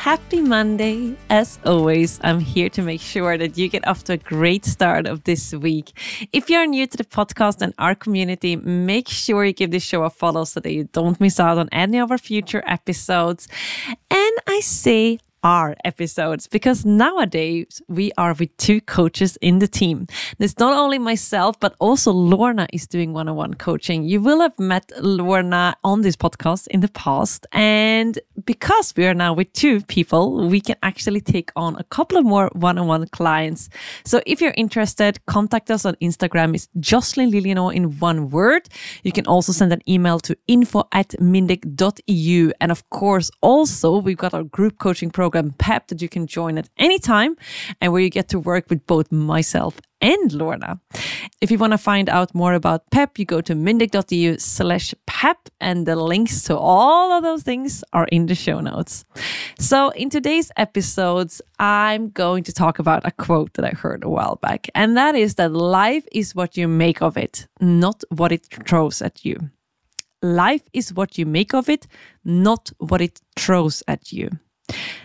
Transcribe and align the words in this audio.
Happy 0.00 0.40
Monday. 0.40 1.14
As 1.28 1.58
always, 1.66 2.20
I'm 2.24 2.40
here 2.40 2.70
to 2.70 2.80
make 2.80 3.02
sure 3.02 3.36
that 3.36 3.58
you 3.58 3.68
get 3.68 3.86
off 3.86 4.02
to 4.04 4.14
a 4.14 4.16
great 4.16 4.64
start 4.64 5.06
of 5.06 5.24
this 5.24 5.52
week. 5.52 5.92
If 6.32 6.48
you're 6.48 6.66
new 6.66 6.86
to 6.86 6.96
the 6.96 7.04
podcast 7.04 7.60
and 7.60 7.74
our 7.76 7.94
community, 7.94 8.56
make 8.56 9.08
sure 9.08 9.44
you 9.44 9.52
give 9.52 9.72
this 9.72 9.82
show 9.82 10.04
a 10.04 10.08
follow 10.08 10.44
so 10.44 10.58
that 10.60 10.72
you 10.72 10.84
don't 10.84 11.20
miss 11.20 11.38
out 11.38 11.58
on 11.58 11.68
any 11.70 11.98
of 11.98 12.10
our 12.10 12.16
future 12.16 12.62
episodes. 12.66 13.46
And 14.10 14.32
I 14.46 14.60
say 14.60 15.18
our 15.42 15.76
episodes 15.84 16.46
because 16.46 16.84
nowadays 16.84 17.82
we 17.88 18.12
are 18.18 18.34
with 18.34 18.54
two 18.56 18.80
coaches 18.80 19.38
in 19.40 19.58
the 19.58 19.68
team. 19.68 20.06
It's 20.38 20.58
not 20.58 20.76
only 20.76 20.98
myself, 20.98 21.58
but 21.60 21.74
also 21.78 22.12
Lorna 22.12 22.66
is 22.72 22.86
doing 22.86 23.12
one 23.12 23.28
on 23.28 23.36
one 23.36 23.54
coaching. 23.54 24.04
You 24.04 24.20
will 24.20 24.40
have 24.40 24.58
met 24.58 24.92
Lorna 25.00 25.76
on 25.84 26.02
this 26.02 26.16
podcast 26.16 26.66
in 26.68 26.80
the 26.80 26.88
past. 26.88 27.46
And 27.52 28.18
because 28.44 28.94
we 28.96 29.06
are 29.06 29.14
now 29.14 29.32
with 29.32 29.52
two 29.52 29.80
people, 29.82 30.48
we 30.48 30.60
can 30.60 30.76
actually 30.82 31.20
take 31.20 31.50
on 31.56 31.76
a 31.76 31.84
couple 31.84 32.18
of 32.18 32.24
more 32.24 32.50
one 32.52 32.78
on 32.78 32.86
one 32.86 33.06
clients. 33.08 33.68
So 34.04 34.20
if 34.26 34.40
you're 34.40 34.54
interested, 34.56 35.24
contact 35.26 35.70
us 35.70 35.84
on 35.84 35.94
Instagram. 35.96 36.54
It's 36.54 36.68
Jocelin 36.78 37.30
Lillienau 37.30 37.74
in 37.74 37.98
one 37.98 38.30
word. 38.30 38.68
You 39.02 39.12
can 39.12 39.26
also 39.26 39.52
send 39.52 39.72
an 39.72 39.82
email 39.88 40.20
to 40.20 40.36
info 40.46 40.88
at 40.92 41.10
mindeq.eu. 41.20 42.52
And 42.60 42.72
of 42.72 42.88
course, 42.90 43.30
also, 43.40 43.98
we've 43.98 44.16
got 44.16 44.34
our 44.34 44.44
group 44.44 44.78
coaching 44.78 45.10
program 45.10 45.29
program 45.30 45.54
PEPP 45.58 45.86
that 45.88 46.02
you 46.02 46.08
can 46.08 46.26
join 46.26 46.58
at 46.58 46.68
any 46.76 46.98
time 46.98 47.36
and 47.80 47.92
where 47.92 48.02
you 48.02 48.10
get 48.10 48.28
to 48.28 48.38
work 48.38 48.68
with 48.68 48.84
both 48.86 49.12
myself 49.12 49.80
and 50.00 50.32
Lorna. 50.32 50.80
If 51.40 51.50
you 51.50 51.58
want 51.58 51.72
to 51.72 51.78
find 51.78 52.08
out 52.08 52.34
more 52.34 52.54
about 52.54 52.90
PEPP, 52.90 53.18
you 53.18 53.24
go 53.24 53.40
to 53.40 53.54
mindeq.eu 53.54 54.38
slash 54.38 54.94
PEPP 55.06 55.36
and 55.60 55.86
the 55.86 55.94
links 55.94 56.42
to 56.44 56.56
all 56.56 57.12
of 57.12 57.22
those 57.22 57.44
things 57.44 57.84
are 57.92 58.08
in 58.10 58.26
the 58.26 58.34
show 58.34 58.60
notes. 58.60 59.04
So 59.58 59.90
in 59.90 60.10
today's 60.10 60.50
episodes, 60.56 61.40
I'm 61.58 62.10
going 62.10 62.42
to 62.44 62.52
talk 62.52 62.80
about 62.80 63.06
a 63.06 63.12
quote 63.12 63.52
that 63.54 63.64
I 63.64 63.70
heard 63.70 64.02
a 64.02 64.08
while 64.08 64.36
back, 64.36 64.68
and 64.74 64.96
that 64.96 65.14
is 65.14 65.34
that 65.34 65.52
life 65.52 66.06
is 66.10 66.34
what 66.34 66.56
you 66.56 66.66
make 66.66 67.02
of 67.02 67.16
it, 67.16 67.46
not 67.60 68.02
what 68.08 68.32
it 68.32 68.46
throws 68.66 69.00
at 69.02 69.24
you. 69.24 69.36
Life 70.22 70.64
is 70.72 70.92
what 70.92 71.18
you 71.18 71.26
make 71.26 71.54
of 71.54 71.68
it, 71.68 71.86
not 72.24 72.72
what 72.78 73.00
it 73.00 73.20
throws 73.36 73.82
at 73.86 74.12
you. 74.12 74.30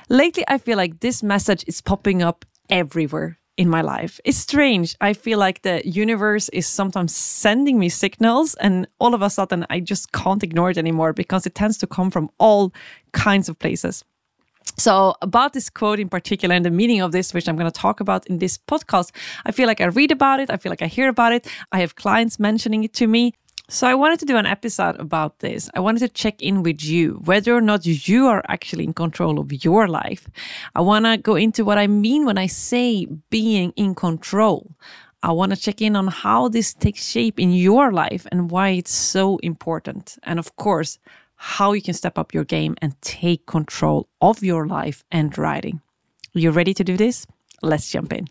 Lately, 0.10 0.44
I 0.48 0.58
feel 0.58 0.78
like 0.78 1.00
this 1.00 1.24
message 1.24 1.64
is 1.68 1.82
popping 1.82 2.22
up 2.22 2.46
everywhere 2.70 3.38
in 3.58 3.70
my 3.70 3.82
life. 3.82 4.20
It's 4.26 4.38
strange. 4.38 4.96
I 5.02 5.14
feel 5.14 5.40
like 5.40 5.62
the 5.62 5.82
universe 5.88 6.50
is 6.50 6.68
sometimes 6.68 7.16
sending 7.16 7.80
me 7.80 7.90
signals, 7.90 8.56
and 8.56 8.88
all 9.00 9.14
of 9.14 9.22
a 9.22 9.30
sudden, 9.30 9.66
I 9.70 9.80
just 9.80 10.12
can't 10.12 10.44
ignore 10.44 10.72
it 10.72 10.78
anymore 10.78 11.14
because 11.14 11.46
it 11.46 11.56
tends 11.56 11.78
to 11.80 11.88
come 11.88 12.12
from 12.12 12.30
all 12.38 12.74
kinds 13.14 13.50
of 13.50 13.58
places. 13.60 14.04
So, 14.78 15.16
about 15.22 15.54
this 15.54 15.70
quote 15.70 16.00
in 16.00 16.10
particular 16.10 16.54
and 16.54 16.66
the 16.66 16.72
meaning 16.72 17.02
of 17.02 17.12
this, 17.12 17.34
which 17.34 17.48
I'm 17.48 17.56
going 17.56 17.72
to 17.72 17.80
talk 17.80 18.00
about 18.02 18.28
in 18.28 18.40
this 18.40 18.58
podcast, 18.58 19.12
I 19.46 19.52
feel 19.52 19.68
like 19.68 19.80
I 19.80 19.86
read 19.86 20.12
about 20.12 20.40
it. 20.40 20.50
I 20.50 20.58
feel 20.58 20.70
like 20.70 20.82
I 20.82 20.88
hear 20.88 21.08
about 21.08 21.32
it. 21.32 21.48
I 21.72 21.80
have 21.80 21.96
clients 21.96 22.40
mentioning 22.40 22.84
it 22.84 22.94
to 22.96 23.08
me. 23.08 23.34
So 23.68 23.88
I 23.88 23.96
wanted 23.96 24.20
to 24.20 24.26
do 24.26 24.38
an 24.38 24.46
episode 24.46 24.96
about 25.00 25.40
this. 25.40 25.70
I 25.74 25.80
wanted 25.80 26.00
to 26.00 26.10
check 26.10 26.40
in 26.42 26.62
with 26.62 26.84
you, 26.84 27.22
whether 27.26 27.56
or 27.56 27.62
not 27.62 27.86
you 27.86 28.28
are 28.28 28.44
actually 28.48 28.84
in 28.84 28.94
control 28.94 29.40
of 29.40 29.52
your 29.66 29.88
life. 29.88 30.28
I 30.76 30.82
want 30.82 31.06
to 31.06 31.18
go 31.18 31.36
into 31.36 31.66
what 31.66 31.80
I 31.80 31.88
mean 31.88 32.26
when 32.26 32.38
I 32.38 32.46
say 32.46 33.08
being 33.32 33.74
in 33.76 33.96
control. 33.96 34.76
I 35.24 35.32
want 35.32 35.52
to 35.52 35.60
check 35.60 35.82
in 35.82 35.96
on 35.96 36.08
how 36.08 36.48
this 36.48 36.76
takes 36.76 37.04
shape 37.04 37.40
in 37.40 37.52
your 37.54 37.92
life 37.92 38.28
and 38.32 38.52
why 38.52 38.70
it's 38.70 38.94
so 38.94 39.38
important. 39.38 40.20
And 40.22 40.38
of 40.38 40.56
course, 40.58 41.00
how 41.36 41.74
you 41.74 41.82
can 41.82 41.96
step 41.96 42.20
up 42.20 42.36
your 42.36 42.44
game 42.44 42.76
and 42.84 43.00
take 43.02 43.48
control 43.48 44.08
of 44.22 44.44
your 44.44 44.68
life 44.68 45.04
and 45.10 45.36
riding. 45.36 45.82
You 46.34 46.52
ready 46.52 46.76
to 46.76 46.84
do 46.84 46.98
this? 46.98 47.26
Let's 47.64 47.90
jump 47.90 48.14
in 48.14 48.28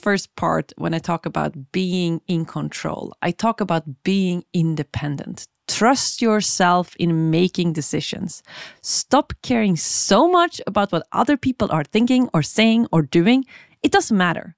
first 0.00 0.34
part 0.36 0.72
when 0.76 0.94
I 0.94 0.98
talk 0.98 1.26
about 1.26 1.72
being 1.72 2.20
in 2.26 2.44
control. 2.44 3.14
I 3.22 3.30
talk 3.30 3.60
about 3.60 3.84
being 4.02 4.44
independent. 4.52 5.46
Trust 5.68 6.20
yourself 6.20 6.96
in 6.98 7.30
making 7.30 7.74
decisions. 7.74 8.42
Stop 8.82 9.32
caring 9.42 9.76
so 9.76 10.28
much 10.28 10.60
about 10.66 10.90
what 10.92 11.06
other 11.12 11.36
people 11.36 11.68
are 11.70 11.84
thinking 11.84 12.28
or 12.34 12.42
saying 12.42 12.86
or 12.92 13.02
doing. 13.02 13.44
It 13.82 13.92
doesn't 13.92 14.16
matter. 14.16 14.56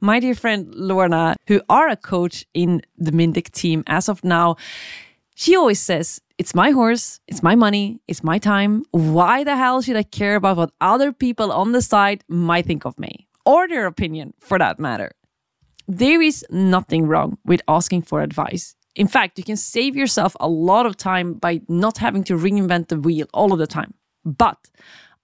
My 0.00 0.20
dear 0.20 0.34
friend 0.34 0.72
Lorna, 0.74 1.36
who 1.46 1.60
are 1.68 1.88
a 1.88 1.96
coach 1.96 2.44
in 2.54 2.82
the 2.96 3.12
MindEq 3.12 3.50
team 3.50 3.82
as 3.86 4.08
of 4.08 4.22
now, 4.24 4.56
she 5.34 5.56
always 5.56 5.80
says, 5.80 6.20
It's 6.38 6.54
my 6.54 6.70
horse, 6.70 7.20
it's 7.26 7.42
my 7.42 7.54
money, 7.54 8.00
it's 8.06 8.22
my 8.22 8.38
time. 8.38 8.84
Why 8.90 9.44
the 9.44 9.56
hell 9.56 9.82
should 9.82 9.96
I 9.96 10.02
care 10.04 10.36
about 10.36 10.56
what 10.56 10.72
other 10.80 11.12
people 11.12 11.50
on 11.52 11.72
the 11.72 11.82
side 11.82 12.22
might 12.28 12.66
think 12.66 12.84
of 12.84 12.98
me? 12.98 13.28
Or 13.44 13.68
their 13.68 13.86
opinion 13.86 14.34
for 14.38 14.58
that 14.58 14.78
matter. 14.78 15.12
There 15.88 16.22
is 16.22 16.44
nothing 16.50 17.06
wrong 17.06 17.38
with 17.44 17.60
asking 17.68 18.02
for 18.02 18.22
advice. 18.22 18.74
In 18.94 19.08
fact, 19.08 19.38
you 19.38 19.44
can 19.44 19.56
save 19.56 19.96
yourself 19.96 20.36
a 20.38 20.48
lot 20.48 20.86
of 20.86 20.96
time 20.96 21.34
by 21.34 21.62
not 21.68 21.98
having 21.98 22.24
to 22.24 22.34
reinvent 22.34 22.88
the 22.88 23.00
wheel 23.00 23.26
all 23.32 23.52
of 23.52 23.58
the 23.58 23.66
time. 23.66 23.94
But 24.24 24.70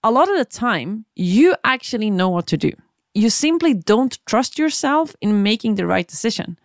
a 0.02 0.10
lot 0.10 0.28
of 0.30 0.36
the 0.36 0.44
time, 0.44 1.04
you 1.14 1.54
actually 1.64 2.10
know 2.10 2.28
what 2.28 2.46
to 2.48 2.56
do. 2.56 2.72
You 3.14 3.30
simply 3.30 3.74
don't 3.74 4.18
trust 4.26 4.58
yourself 4.58 5.14
in 5.20 5.42
making 5.42 5.74
the 5.74 5.86
right 5.86 6.06
decision. 6.06 6.58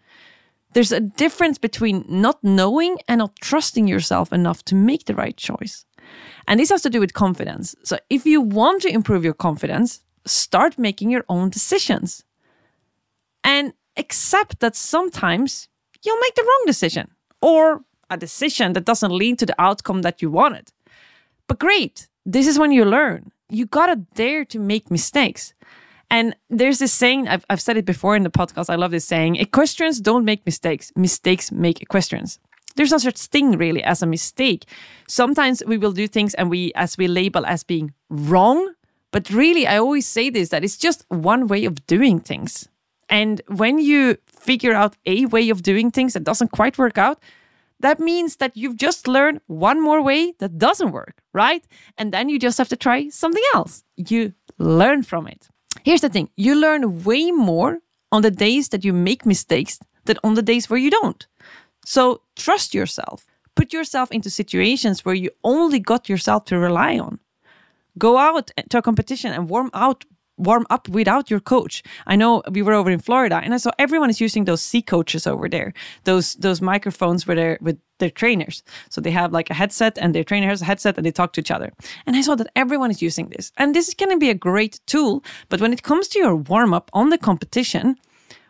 There's 0.74 0.92
a 0.92 1.00
difference 1.00 1.58
between 1.58 2.06
not 2.08 2.44
knowing 2.44 2.98
and 3.08 3.20
not 3.20 3.36
trusting 3.42 3.88
yourself 3.88 4.34
enough 4.34 4.64
to 4.66 4.76
make 4.76 5.06
the 5.06 5.16
right 5.16 5.38
choice. 5.38 5.86
And 6.48 6.60
this 6.60 6.70
has 6.70 6.82
to 6.82 6.90
do 6.90 7.00
with 7.00 7.14
confidence. 7.14 7.76
So, 7.84 7.98
if 8.10 8.26
you 8.26 8.42
want 8.42 8.82
to 8.82 8.94
improve 8.94 9.24
your 9.24 9.34
confidence, 9.34 10.04
start 10.26 10.78
making 10.78 11.10
your 11.10 11.26
own 11.30 11.50
decisions 11.50 12.24
and 13.44 13.74
accept 13.98 14.60
that 14.60 14.76
sometimes 14.76 15.68
you'll 16.04 16.20
make 16.20 16.36
the 16.36 16.44
wrong 16.44 16.64
decision 16.66 17.12
or 17.42 17.82
a 18.10 18.18
decision 18.18 18.74
that 18.74 18.86
doesn't 18.86 19.12
lead 19.12 19.40
to 19.40 19.46
the 19.46 19.56
outcome 19.60 20.02
that 20.02 20.22
you 20.22 20.30
wanted. 20.30 20.72
But 21.48 21.60
great, 21.60 22.08
this 22.26 22.48
is 22.48 22.58
when 22.58 22.72
you 22.72 22.86
learn. 22.86 23.32
You 23.50 23.66
gotta 23.66 23.98
dare 24.16 24.46
to 24.46 24.60
make 24.60 24.90
mistakes. 24.90 25.54
And 26.10 26.36
there's 26.50 26.80
this 26.80 26.94
saying, 26.94 27.28
I've, 27.28 27.46
I've 27.50 27.62
said 27.62 27.78
it 27.78 27.86
before 27.86 28.16
in 28.16 28.24
the 28.24 28.30
podcast. 28.30 28.70
I 28.70 28.76
love 28.76 28.92
this 28.92 29.06
saying 29.06 29.36
equestrians 29.38 30.00
don't 30.00 30.26
make 30.26 30.46
mistakes, 30.46 30.92
mistakes 30.96 31.52
make 31.52 31.82
equestrians. 31.82 32.40
There's 32.76 32.92
no 32.92 32.98
such 32.98 33.18
thing 33.18 33.58
really 33.58 33.84
as 33.84 34.02
a 34.02 34.06
mistake. 34.06 34.66
Sometimes 35.08 35.64
we 35.66 35.78
will 35.78 35.92
do 35.92 36.08
things 36.08 36.34
and 36.36 36.50
we, 36.50 36.72
as 36.76 36.98
we 36.98 37.08
label 37.08 37.46
as 37.46 37.64
being 37.64 37.94
wrong, 38.10 38.74
but 39.14 39.30
really, 39.30 39.68
I 39.68 39.78
always 39.78 40.08
say 40.08 40.32
this 40.32 40.50
that 40.50 40.64
it's 40.64 40.76
just 40.76 41.06
one 41.10 41.48
way 41.48 41.66
of 41.66 41.86
doing 41.86 42.20
things. 42.20 42.68
And 43.10 43.42
when 43.48 43.78
you 43.78 44.18
figure 44.26 44.74
out 44.74 44.98
a 45.06 45.28
way 45.28 45.52
of 45.52 45.62
doing 45.62 45.92
things 45.92 46.14
that 46.14 46.24
doesn't 46.24 46.52
quite 46.52 46.80
work 46.80 46.98
out, 46.98 47.20
that 47.80 48.00
means 48.00 48.38
that 48.38 48.58
you've 48.58 48.76
just 48.76 49.08
learned 49.08 49.40
one 49.46 49.80
more 49.80 50.02
way 50.02 50.34
that 50.40 50.58
doesn't 50.58 50.92
work, 50.92 51.22
right? 51.32 51.64
And 51.96 52.12
then 52.12 52.28
you 52.28 52.40
just 52.40 52.58
have 52.58 52.70
to 52.70 52.76
try 52.76 53.10
something 53.10 53.44
else. 53.54 53.84
You 53.96 54.34
learn 54.58 55.04
from 55.04 55.28
it. 55.28 55.48
Here's 55.84 56.02
the 56.02 56.10
thing 56.10 56.30
you 56.36 56.56
learn 56.56 57.04
way 57.04 57.32
more 57.32 57.80
on 58.12 58.24
the 58.24 58.32
days 58.32 58.70
that 58.70 58.84
you 58.84 58.94
make 58.94 59.28
mistakes 59.28 59.78
than 60.06 60.18
on 60.24 60.34
the 60.34 60.42
days 60.42 60.70
where 60.70 60.80
you 60.80 60.90
don't. 60.90 61.28
So 61.86 62.22
trust 62.36 62.74
yourself. 62.74 63.28
Put 63.56 63.74
yourself 63.74 64.12
into 64.12 64.32
situations 64.32 65.06
where 65.06 65.14
you 65.16 65.30
only 65.44 65.80
got 65.80 66.10
yourself 66.10 66.46
to 66.46 66.58
rely 66.58 66.98
on. 66.98 67.20
Go 67.98 68.18
out 68.18 68.52
to 68.70 68.78
a 68.78 68.82
competition 68.82 69.32
and 69.32 69.50
warm 69.50 69.70
out 69.74 70.06
warm 70.38 70.66
up 70.70 70.90
without 70.90 71.30
your 71.30 71.40
coach. 71.40 71.84
I 72.08 72.16
know 72.16 72.42
we 72.52 72.62
were 72.62 72.74
over 72.74 72.90
in 72.90 73.00
Florida 73.00 73.40
and 73.44 73.54
I 73.54 73.58
saw 73.58 73.72
everyone 73.78 74.10
is 74.10 74.22
using 74.22 74.46
those 74.46 74.62
CeeCoaches 74.62 75.28
over 75.28 75.48
there. 75.48 75.74
Those 76.04 76.36
those 76.36 76.62
microphones 76.62 77.28
where 77.28 77.36
they're 77.36 77.58
with 77.62 77.78
their 78.00 78.10
trainers. 78.10 78.64
So 78.90 79.00
they 79.00 79.12
have 79.12 79.32
like 79.32 79.50
a 79.50 79.54
headset 79.54 79.98
and 79.98 80.14
their 80.14 80.24
trainer 80.24 80.48
has 80.48 80.62
a 80.62 80.66
headset 80.66 80.98
and 80.98 81.06
they 81.06 81.12
talk 81.12 81.34
to 81.34 81.42
each 81.42 81.52
other. 81.52 81.72
And 82.06 82.16
I 82.16 82.22
saw 82.22 82.36
that 82.36 82.52
everyone 82.56 82.92
is 82.92 83.02
using 83.02 83.30
this. 83.30 83.52
And 83.58 83.74
this 83.74 83.88
is 83.88 83.94
gonna 83.94 84.18
be 84.18 84.30
a 84.30 84.36
great 84.50 84.80
tool. 84.88 85.24
But 85.50 85.62
when 85.62 85.74
it 85.74 85.84
comes 85.84 86.08
to 86.10 86.20
your 86.20 86.36
warm 86.36 86.74
up 86.74 86.90
on 86.94 87.10
the 87.10 87.18
competition, 87.18 87.96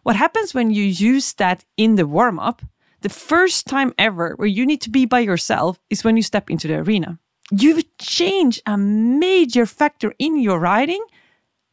what 0.03 0.15
happens 0.15 0.53
when 0.53 0.71
you 0.71 0.83
use 0.83 1.33
that 1.33 1.65
in 1.77 1.95
the 1.95 2.07
warm 2.07 2.39
up? 2.39 2.61
The 3.01 3.09
first 3.09 3.67
time 3.67 3.93
ever 3.97 4.33
where 4.37 4.47
you 4.47 4.65
need 4.65 4.81
to 4.81 4.89
be 4.89 5.05
by 5.05 5.19
yourself 5.19 5.77
is 5.89 6.03
when 6.03 6.15
you 6.15 6.23
step 6.23 6.49
into 6.49 6.67
the 6.69 6.75
arena 6.75 7.19
You've 7.51 7.83
changed 7.97 8.61
a 8.65 8.77
major 8.77 9.65
factor 9.65 10.13
in 10.17 10.39
your 10.39 10.59
riding 10.59 11.03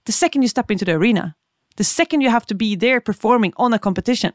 the 0.07 0.13
second 0.13 0.43
you 0.43 0.49
step 0.49 0.71
into 0.71 0.85
the 0.85 0.93
arena, 0.93 1.37
the 1.77 1.85
second 1.85 2.21
you 2.21 2.31
have 2.31 2.47
to 2.47 2.55
be 2.55 2.75
there 2.75 3.01
performing 3.01 3.53
on 3.57 3.73
a 3.73 3.79
competition. 3.79 4.33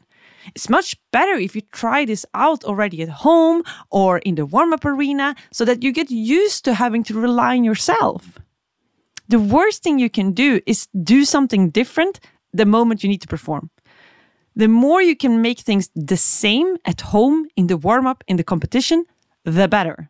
It's 0.53 0.69
much 0.69 0.95
better 1.11 1.33
if 1.33 1.55
you 1.55 1.61
try 1.71 2.05
this 2.05 2.25
out 2.33 2.63
already 2.63 3.01
at 3.01 3.09
home 3.09 3.63
or 3.89 4.19
in 4.19 4.35
the 4.35 4.45
warm 4.45 4.73
up 4.73 4.85
arena 4.85 5.35
so 5.51 5.65
that 5.65 5.83
you 5.83 5.91
get 5.91 6.11
used 6.11 6.63
to 6.65 6.75
having 6.75 7.03
to 7.03 7.19
rely 7.19 7.57
on 7.57 7.63
yourself. 7.63 8.39
The 9.27 9.39
worst 9.39 9.81
thing 9.83 9.97
you 9.97 10.09
can 10.09 10.33
do 10.33 10.61
is 10.67 10.87
do 11.03 11.25
something 11.25 11.71
different 11.71 12.19
the 12.53 12.65
moment 12.65 13.03
you 13.03 13.09
need 13.09 13.21
to 13.21 13.27
perform. 13.27 13.71
The 14.55 14.67
more 14.67 15.01
you 15.01 15.15
can 15.15 15.41
make 15.41 15.59
things 15.59 15.89
the 15.95 16.15
same 16.15 16.77
at 16.85 17.01
home, 17.01 17.47
in 17.57 17.67
the 17.67 17.75
warm 17.75 18.07
up, 18.07 18.23
in 18.27 18.37
the 18.37 18.43
competition, 18.43 19.03
the 19.43 19.67
better. 19.67 20.09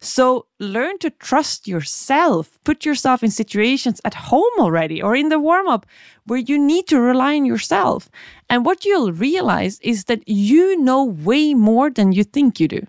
So 0.00 0.46
learn 0.58 0.98
to 0.98 1.10
trust 1.10 1.68
yourself. 1.68 2.58
Put 2.64 2.86
yourself 2.86 3.22
in 3.22 3.30
situations 3.30 4.00
at 4.04 4.14
home 4.14 4.52
already 4.58 5.02
or 5.02 5.14
in 5.14 5.28
the 5.28 5.38
warm 5.38 5.68
up 5.68 5.84
where 6.24 6.38
you 6.38 6.58
need 6.58 6.86
to 6.88 7.00
rely 7.00 7.36
on 7.36 7.44
yourself. 7.44 8.08
And 8.48 8.64
what 8.64 8.84
you'll 8.84 9.12
realize 9.12 9.78
is 9.80 10.04
that 10.04 10.26
you 10.26 10.80
know 10.80 11.04
way 11.04 11.52
more 11.52 11.90
than 11.90 12.12
you 12.12 12.24
think 12.24 12.58
you 12.58 12.68
do. 12.68 12.86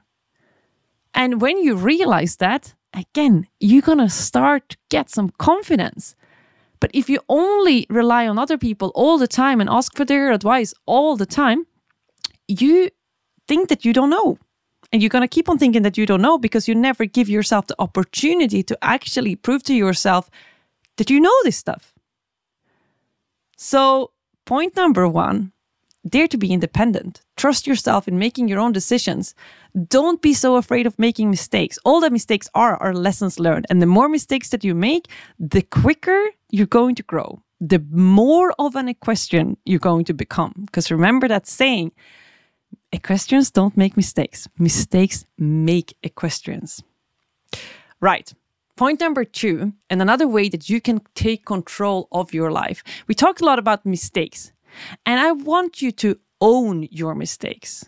And 1.14 1.42
when 1.42 1.58
you 1.62 1.76
realize 1.76 2.38
that, 2.38 2.74
again, 2.94 3.48
you're 3.60 3.82
going 3.82 3.98
to 3.98 4.10
start 4.10 4.70
to 4.70 4.78
get 4.90 5.10
some 5.10 5.32
confidence. 5.38 6.16
But 6.80 6.92
if 6.94 7.10
you 7.10 7.20
only 7.28 7.86
rely 7.90 8.26
on 8.26 8.40
other 8.40 8.58
people 8.58 8.92
all 8.96 9.18
the 9.18 9.28
time 9.28 9.60
and 9.60 9.70
ask 9.70 9.96
for 9.96 10.06
their 10.06 10.32
advice 10.32 10.74
all 10.86 11.18
the 11.18 11.26
time, 11.26 11.68
you 12.48 12.90
think 13.48 13.68
that 13.68 13.84
you 13.84 13.92
don't 13.92 14.10
know. 14.10 14.38
And 14.92 15.02
you're 15.02 15.10
going 15.10 15.24
to 15.24 15.28
keep 15.28 15.48
on 15.48 15.58
thinking 15.58 15.84
that 15.84 15.98
you 15.98 16.06
don't 16.06 16.22
know 16.22 16.38
because 16.38 16.68
you 16.68 16.76
never 16.76 17.06
give 17.06 17.30
yourself 17.30 17.68
the 17.68 17.76
opportunity 17.80 18.62
to 18.64 18.78
actually 18.82 19.36
prove 19.36 19.64
to 19.64 19.74
yourself 19.74 20.30
that 20.98 21.10
you 21.10 21.20
know 21.20 21.36
this 21.44 21.58
stuff. 21.58 21.94
So, 23.58 24.12
point 24.46 24.76
number 24.76 25.08
one 25.08 25.54
dare 26.08 26.28
to 26.28 26.38
be 26.38 26.52
independent. 26.52 27.22
Trust 27.38 27.68
yourself 27.68 28.08
in 28.08 28.18
making 28.18 28.48
your 28.48 28.60
own 28.60 28.72
decisions. 28.72 29.36
Don't 29.88 30.22
be 30.22 30.34
so 30.34 30.56
afraid 30.56 30.88
of 30.88 30.98
making 30.98 31.30
mistakes. 31.30 31.78
All 31.86 32.02
that 32.02 32.12
mistakes 32.12 32.50
are 32.56 32.76
are 32.78 32.94
lessons 32.94 33.40
learned. 33.40 33.66
And 33.70 33.82
the 33.82 33.86
more 33.86 34.10
mistakes 34.10 34.50
that 34.50 34.64
you 34.64 34.76
make, 34.76 35.08
the 35.40 35.62
quicker 35.62 36.30
you're 36.50 36.66
going 36.66 36.96
to 36.96 37.04
grow, 37.04 37.42
the 37.60 37.84
more 37.92 38.54
of 38.58 38.76
an 38.76 38.88
equestrian 38.88 39.58
you're 39.66 39.80
going 39.80 40.06
to 40.06 40.14
become. 40.14 40.54
Because 40.66 40.92
remember 40.92 41.28
that 41.28 41.48
saying 41.48 41.92
equestrians 42.92 43.52
don't 43.52 43.78
make 43.78 43.96
mistakes, 43.98 44.48
mistakes 44.58 45.26
make 45.38 45.96
equestrians. 46.04 46.84
Right. 48.00 48.34
Point 48.76 49.00
number 49.00 49.24
two, 49.24 49.74
and 49.90 50.02
another 50.02 50.28
way 50.28 50.50
that 50.50 50.70
you 50.70 50.82
can 50.82 51.02
take 51.14 51.46
control 51.46 52.08
of 52.12 52.34
your 52.34 52.52
life. 52.52 52.84
We 53.08 53.14
talked 53.14 53.42
a 53.42 53.46
lot 53.46 53.60
about 53.60 53.86
mistakes, 53.86 54.52
and 55.06 55.20
I 55.20 55.32
want 55.34 55.82
you 55.82 55.92
to 55.92 56.18
own 56.40 56.88
your 56.90 57.14
mistakes. 57.14 57.86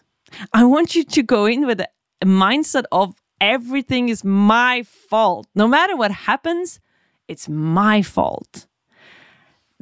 I 0.54 0.66
want 0.66 0.94
you 0.94 1.04
to 1.04 1.24
go 1.24 1.46
in 1.46 1.66
with 1.66 1.80
a 1.80 1.90
mindset 2.26 2.84
of 2.92 3.16
everything 3.42 4.10
is 4.10 4.24
my 4.24 4.84
fault. 4.84 5.48
No 5.56 5.68
matter 5.68 5.96
what 5.96 6.12
happens, 6.12 6.80
it's 7.28 7.50
my 7.50 8.02
fault. 8.02 8.68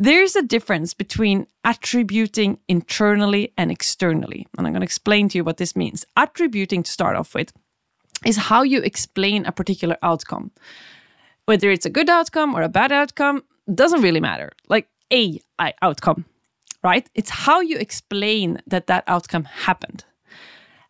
There's 0.01 0.35
a 0.35 0.41
difference 0.41 0.95
between 0.95 1.45
attributing 1.63 2.59
internally 2.67 3.53
and 3.55 3.69
externally. 3.69 4.47
And 4.57 4.65
I'm 4.65 4.73
going 4.73 4.81
to 4.81 4.83
explain 4.83 5.29
to 5.29 5.37
you 5.37 5.43
what 5.43 5.57
this 5.57 5.75
means. 5.75 6.07
Attributing, 6.17 6.81
to 6.81 6.91
start 6.91 7.15
off 7.15 7.35
with, 7.35 7.53
is 8.25 8.35
how 8.35 8.63
you 8.63 8.81
explain 8.81 9.45
a 9.45 9.51
particular 9.51 9.97
outcome. 10.01 10.49
Whether 11.45 11.69
it's 11.69 11.85
a 11.85 11.91
good 11.91 12.09
outcome 12.09 12.55
or 12.55 12.63
a 12.63 12.67
bad 12.67 12.91
outcome, 12.91 13.43
doesn't 13.71 14.01
really 14.01 14.19
matter. 14.19 14.53
Like 14.69 14.87
a 15.13 15.39
outcome, 15.83 16.25
right? 16.83 17.07
It's 17.13 17.29
how 17.29 17.61
you 17.61 17.77
explain 17.77 18.59
that 18.65 18.87
that 18.87 19.03
outcome 19.05 19.43
happened. 19.43 20.03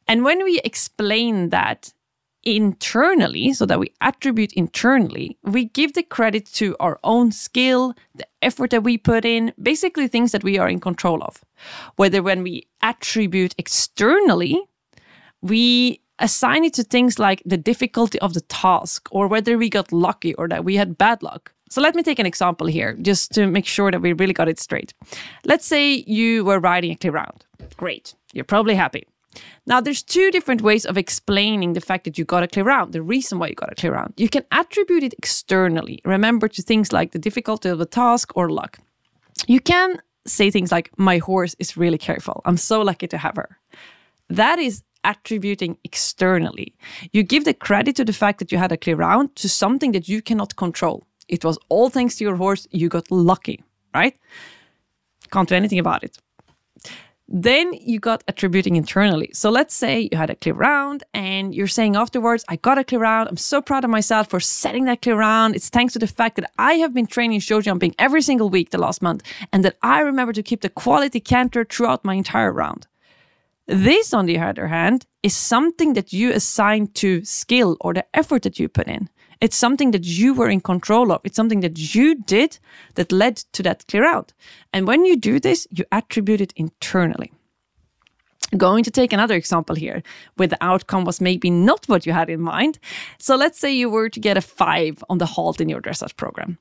And 0.07 0.23
when 0.23 0.41
we 0.41 0.61
explain 0.63 1.49
that 1.49 1.91
internally, 2.43 3.53
so 3.53 3.65
that 3.65 3.79
we 3.79 3.91
attribute 4.01 4.53
internally, 4.53 5.37
we 5.43 5.65
give 5.65 5.93
the 5.93 6.03
credit 6.03 6.45
to 6.53 6.75
our 6.79 6.99
own 7.03 7.31
skill, 7.31 7.93
the 8.15 8.27
effort 8.41 8.71
that 8.71 8.83
we 8.83 8.97
put 8.97 9.25
in, 9.25 9.53
basically 9.61 10.07
things 10.07 10.31
that 10.31 10.43
we 10.43 10.57
are 10.57 10.69
in 10.69 10.79
control 10.79 11.23
of. 11.23 11.43
Whether 11.97 12.23
when 12.23 12.43
we 12.43 12.67
attribute 12.81 13.53
externally, 13.57 14.59
we 15.41 16.01
assign 16.19 16.63
it 16.63 16.73
to 16.75 16.83
things 16.83 17.17
like 17.19 17.41
the 17.45 17.57
difficulty 17.57 18.19
of 18.19 18.33
the 18.33 18.41
task, 18.41 19.07
or 19.11 19.27
whether 19.27 19.57
we 19.57 19.69
got 19.69 19.91
lucky 19.91 20.33
or 20.35 20.47
that 20.47 20.63
we 20.63 20.75
had 20.75 20.97
bad 20.97 21.23
luck. 21.23 21.53
So 21.69 21.81
let 21.81 21.95
me 21.95 22.03
take 22.03 22.19
an 22.19 22.25
example 22.25 22.67
here, 22.67 22.97
just 23.01 23.31
to 23.33 23.47
make 23.47 23.65
sure 23.65 23.91
that 23.91 24.01
we 24.01 24.13
really 24.13 24.33
got 24.33 24.49
it 24.49 24.59
straight. 24.59 24.93
Let's 25.45 25.65
say 25.65 26.03
you 26.05 26.43
were 26.43 26.59
riding 26.59 26.91
a 26.91 26.95
clear 26.95 27.13
round. 27.13 27.45
Great. 27.77 28.13
You're 28.33 28.43
probably 28.43 28.75
happy. 28.75 29.07
Now, 29.65 29.79
there's 29.79 30.03
two 30.03 30.31
different 30.31 30.61
ways 30.61 30.85
of 30.85 30.97
explaining 30.97 31.73
the 31.73 31.81
fact 31.81 32.03
that 32.03 32.17
you 32.17 32.25
got 32.25 32.43
a 32.43 32.47
clear 32.47 32.65
round, 32.65 32.93
the 32.93 33.01
reason 33.01 33.39
why 33.39 33.47
you 33.47 33.55
got 33.55 33.71
a 33.71 33.75
clear 33.75 33.93
round. 33.93 34.13
You 34.17 34.29
can 34.29 34.43
attribute 34.51 35.03
it 35.03 35.13
externally. 35.17 35.99
Remember 36.05 36.47
to 36.47 36.61
things 36.61 36.91
like 36.91 37.11
the 37.11 37.19
difficulty 37.19 37.69
of 37.69 37.79
the 37.79 37.85
task 37.85 38.35
or 38.35 38.49
luck. 38.49 38.79
You 39.47 39.59
can 39.59 40.01
say 40.25 40.51
things 40.51 40.71
like, 40.71 40.91
My 40.97 41.17
horse 41.17 41.55
is 41.59 41.77
really 41.77 41.97
careful. 41.97 42.41
I'm 42.45 42.57
so 42.57 42.81
lucky 42.81 43.07
to 43.07 43.17
have 43.17 43.35
her. 43.35 43.57
That 44.29 44.59
is 44.59 44.83
attributing 45.03 45.77
externally. 45.83 46.75
You 47.11 47.23
give 47.23 47.45
the 47.45 47.53
credit 47.53 47.95
to 47.95 48.05
the 48.05 48.13
fact 48.13 48.39
that 48.39 48.51
you 48.51 48.57
had 48.57 48.71
a 48.71 48.77
clear 48.77 48.95
round 48.95 49.35
to 49.37 49.49
something 49.49 49.93
that 49.93 50.07
you 50.07 50.21
cannot 50.21 50.55
control. 50.55 51.05
It 51.27 51.43
was 51.43 51.57
all 51.69 51.89
thanks 51.89 52.15
to 52.17 52.23
your 52.23 52.35
horse. 52.35 52.67
You 52.71 52.89
got 52.89 53.09
lucky, 53.09 53.63
right? 53.93 54.15
Can't 55.31 55.49
do 55.49 55.55
anything 55.55 55.79
about 55.79 56.03
it. 56.03 56.17
Then 57.33 57.71
you 57.73 57.97
got 57.97 58.25
attributing 58.27 58.75
internally. 58.75 59.29
So 59.33 59.49
let's 59.49 59.73
say 59.73 60.09
you 60.11 60.17
had 60.17 60.29
a 60.29 60.35
clear 60.35 60.53
round 60.53 61.05
and 61.13 61.55
you're 61.55 61.65
saying 61.65 61.95
afterwards, 61.95 62.43
I 62.49 62.57
got 62.57 62.77
a 62.77 62.83
clear 62.83 62.99
round. 62.99 63.29
I'm 63.29 63.37
so 63.37 63.61
proud 63.61 63.85
of 63.85 63.89
myself 63.89 64.27
for 64.29 64.41
setting 64.41 64.83
that 64.85 65.01
clear 65.01 65.15
round. 65.15 65.55
It's 65.55 65.69
thanks 65.69 65.93
to 65.93 65.99
the 65.99 66.07
fact 66.07 66.35
that 66.35 66.51
I 66.59 66.73
have 66.73 66.93
been 66.93 67.07
training 67.07 67.39
show 67.39 67.61
jumping 67.61 67.95
every 67.97 68.21
single 68.21 68.49
week 68.49 68.71
the 68.71 68.77
last 68.77 69.01
month 69.01 69.23
and 69.53 69.63
that 69.63 69.77
I 69.81 70.01
remember 70.01 70.33
to 70.33 70.43
keep 70.43 70.59
the 70.59 70.67
quality 70.69 71.21
canter 71.21 71.63
throughout 71.63 72.03
my 72.03 72.15
entire 72.15 72.51
round. 72.51 72.87
This, 73.65 74.13
on 74.13 74.25
the 74.25 74.37
other 74.37 74.67
hand, 74.67 75.05
is 75.23 75.33
something 75.33 75.93
that 75.93 76.11
you 76.11 76.33
assign 76.33 76.87
to 76.95 77.23
skill 77.23 77.77
or 77.79 77.93
the 77.93 78.05
effort 78.13 78.41
that 78.41 78.59
you 78.59 78.67
put 78.67 78.87
in. 78.89 79.07
It's 79.41 79.57
something 79.57 79.91
that 79.91 80.05
you 80.05 80.35
were 80.35 80.49
in 80.49 80.61
control 80.61 81.11
of. 81.11 81.21
It's 81.23 81.35
something 81.35 81.61
that 81.61 81.95
you 81.95 82.15
did 82.15 82.59
that 82.93 83.11
led 83.11 83.37
to 83.53 83.63
that 83.63 83.87
clear 83.87 84.05
out. 84.05 84.33
And 84.71 84.87
when 84.87 85.03
you 85.03 85.17
do 85.17 85.39
this, 85.39 85.67
you 85.71 85.83
attribute 85.91 86.41
it 86.41 86.53
internally. 86.55 87.31
Going 88.55 88.83
to 88.83 88.91
take 88.91 89.13
another 89.13 89.35
example 89.35 89.75
here, 89.75 90.03
where 90.35 90.47
the 90.47 90.63
outcome 90.63 91.05
was 91.05 91.21
maybe 91.21 91.49
not 91.49 91.87
what 91.87 92.05
you 92.05 92.13
had 92.13 92.29
in 92.29 92.41
mind. 92.41 92.79
So 93.17 93.35
let's 93.35 93.59
say 93.59 93.73
you 93.73 93.89
were 93.89 94.09
to 94.09 94.19
get 94.19 94.37
a 94.37 94.41
five 94.41 95.03
on 95.09 95.17
the 95.17 95.25
halt 95.25 95.59
in 95.61 95.69
your 95.69 95.81
dressage 95.81 96.15
program. 96.17 96.57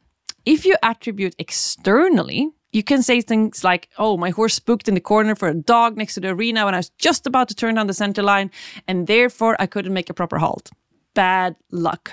If 0.46 0.64
you 0.64 0.76
attribute 0.82 1.34
externally, 1.38 2.48
you 2.72 2.84
can 2.84 3.02
say 3.02 3.20
things 3.20 3.64
like, 3.64 3.88
oh, 3.98 4.16
my 4.16 4.30
horse 4.30 4.54
spooked 4.54 4.88
in 4.88 4.94
the 4.94 5.00
corner 5.00 5.34
for 5.34 5.48
a 5.48 5.54
dog 5.54 5.96
next 5.96 6.14
to 6.14 6.20
the 6.20 6.28
arena 6.28 6.64
when 6.64 6.74
I 6.74 6.78
was 6.78 6.90
just 6.90 7.26
about 7.26 7.48
to 7.48 7.54
turn 7.54 7.74
down 7.74 7.88
the 7.88 7.94
center 7.94 8.22
line, 8.22 8.50
and 8.86 9.06
therefore 9.06 9.56
I 9.58 9.66
couldn't 9.66 9.92
make 9.92 10.08
a 10.08 10.14
proper 10.14 10.38
halt. 10.38 10.70
Bad 11.14 11.56
luck. 11.72 12.12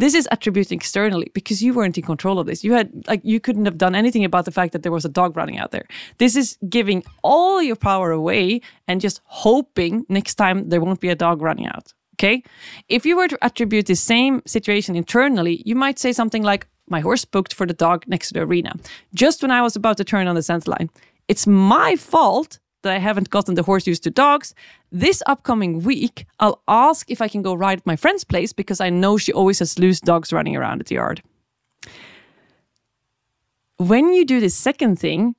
This 0.00 0.14
is 0.14 0.26
attributing 0.32 0.78
externally 0.78 1.30
because 1.34 1.62
you 1.62 1.74
weren't 1.74 1.98
in 1.98 2.04
control 2.04 2.38
of 2.38 2.46
this. 2.46 2.64
You 2.64 2.72
had 2.72 2.90
like 3.06 3.20
you 3.22 3.38
couldn't 3.38 3.66
have 3.66 3.76
done 3.76 3.94
anything 3.94 4.24
about 4.24 4.46
the 4.46 4.50
fact 4.50 4.72
that 4.72 4.82
there 4.82 4.92
was 4.92 5.04
a 5.04 5.10
dog 5.10 5.36
running 5.36 5.58
out 5.58 5.72
there. 5.72 5.86
This 6.16 6.36
is 6.36 6.56
giving 6.70 7.04
all 7.22 7.62
your 7.62 7.76
power 7.76 8.10
away 8.10 8.62
and 8.88 9.02
just 9.02 9.20
hoping 9.24 10.06
next 10.08 10.36
time 10.36 10.70
there 10.70 10.80
won't 10.80 11.00
be 11.00 11.10
a 11.10 11.14
dog 11.14 11.42
running 11.42 11.66
out. 11.66 11.92
Okay? 12.14 12.42
If 12.88 13.04
you 13.04 13.14
were 13.14 13.28
to 13.28 13.38
attribute 13.42 13.86
the 13.86 13.94
same 13.94 14.40
situation 14.46 14.96
internally, 14.96 15.62
you 15.66 15.74
might 15.74 15.98
say 15.98 16.12
something 16.12 16.42
like, 16.42 16.66
My 16.88 17.00
horse 17.00 17.26
booked 17.26 17.52
for 17.54 17.66
the 17.66 17.78
dog 17.86 18.04
next 18.06 18.28
to 18.28 18.34
the 18.34 18.40
arena, 18.40 18.72
just 19.14 19.42
when 19.42 19.50
I 19.50 19.60
was 19.62 19.76
about 19.76 19.96
to 19.98 20.04
turn 20.04 20.28
on 20.28 20.34
the 20.34 20.42
center 20.42 20.70
line. 20.70 20.88
It's 21.28 21.46
my 21.46 21.96
fault 21.96 22.58
that 22.82 22.92
I 22.92 22.98
haven't 22.98 23.30
gotten 23.30 23.54
the 23.54 23.62
horse 23.62 23.86
used 23.86 24.02
to 24.04 24.10
dogs. 24.10 24.54
This 24.90 25.22
upcoming 25.26 25.80
week, 25.80 26.26
I'll 26.38 26.62
ask 26.68 27.10
if 27.10 27.20
I 27.20 27.28
can 27.28 27.42
go 27.42 27.54
ride 27.54 27.78
at 27.78 27.86
my 27.86 27.96
friend's 27.96 28.24
place 28.24 28.52
because 28.52 28.80
I 28.80 28.90
know 28.90 29.18
she 29.18 29.32
always 29.32 29.58
has 29.58 29.78
loose 29.78 30.00
dogs 30.00 30.32
running 30.32 30.56
around 30.56 30.80
at 30.80 30.86
the 30.86 30.96
yard. 30.96 31.22
When 33.76 34.12
you 34.12 34.24
do 34.24 34.40
the 34.40 34.50
second 34.50 34.98
thing, 34.98 35.34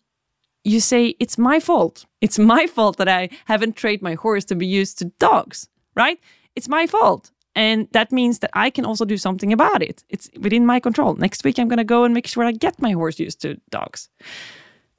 you 0.64 0.80
say, 0.80 1.16
It's 1.20 1.38
my 1.38 1.60
fault. 1.60 2.06
It's 2.22 2.40
my 2.54 2.68
fault 2.68 2.98
that 2.98 3.08
I 3.08 3.30
haven't 3.46 3.76
trained 3.76 4.02
my 4.02 4.16
horse 4.16 4.46
to 4.46 4.56
be 4.56 4.68
used 4.68 5.00
to 5.00 5.06
dogs, 5.20 5.68
right? 5.96 6.20
It's 6.56 6.68
my 6.68 6.88
fault. 6.88 7.32
And 7.54 7.90
that 7.92 8.12
means 8.12 8.40
that 8.40 8.52
I 8.54 8.70
can 8.70 8.86
also 8.86 9.04
do 9.04 9.18
something 9.18 9.52
about 9.52 9.82
it. 9.82 10.04
It's 10.10 10.30
within 10.40 10.66
my 10.66 10.80
control. 10.80 11.16
Next 11.16 11.44
week, 11.44 11.60
I'm 11.60 11.68
going 11.68 11.78
to 11.78 11.84
go 11.84 12.06
and 12.06 12.14
make 12.14 12.28
sure 12.28 12.46
I 12.46 12.54
get 12.54 12.82
my 12.82 12.92
horse 12.92 13.20
used 13.20 13.42
to 13.42 13.60
dogs. 13.70 14.10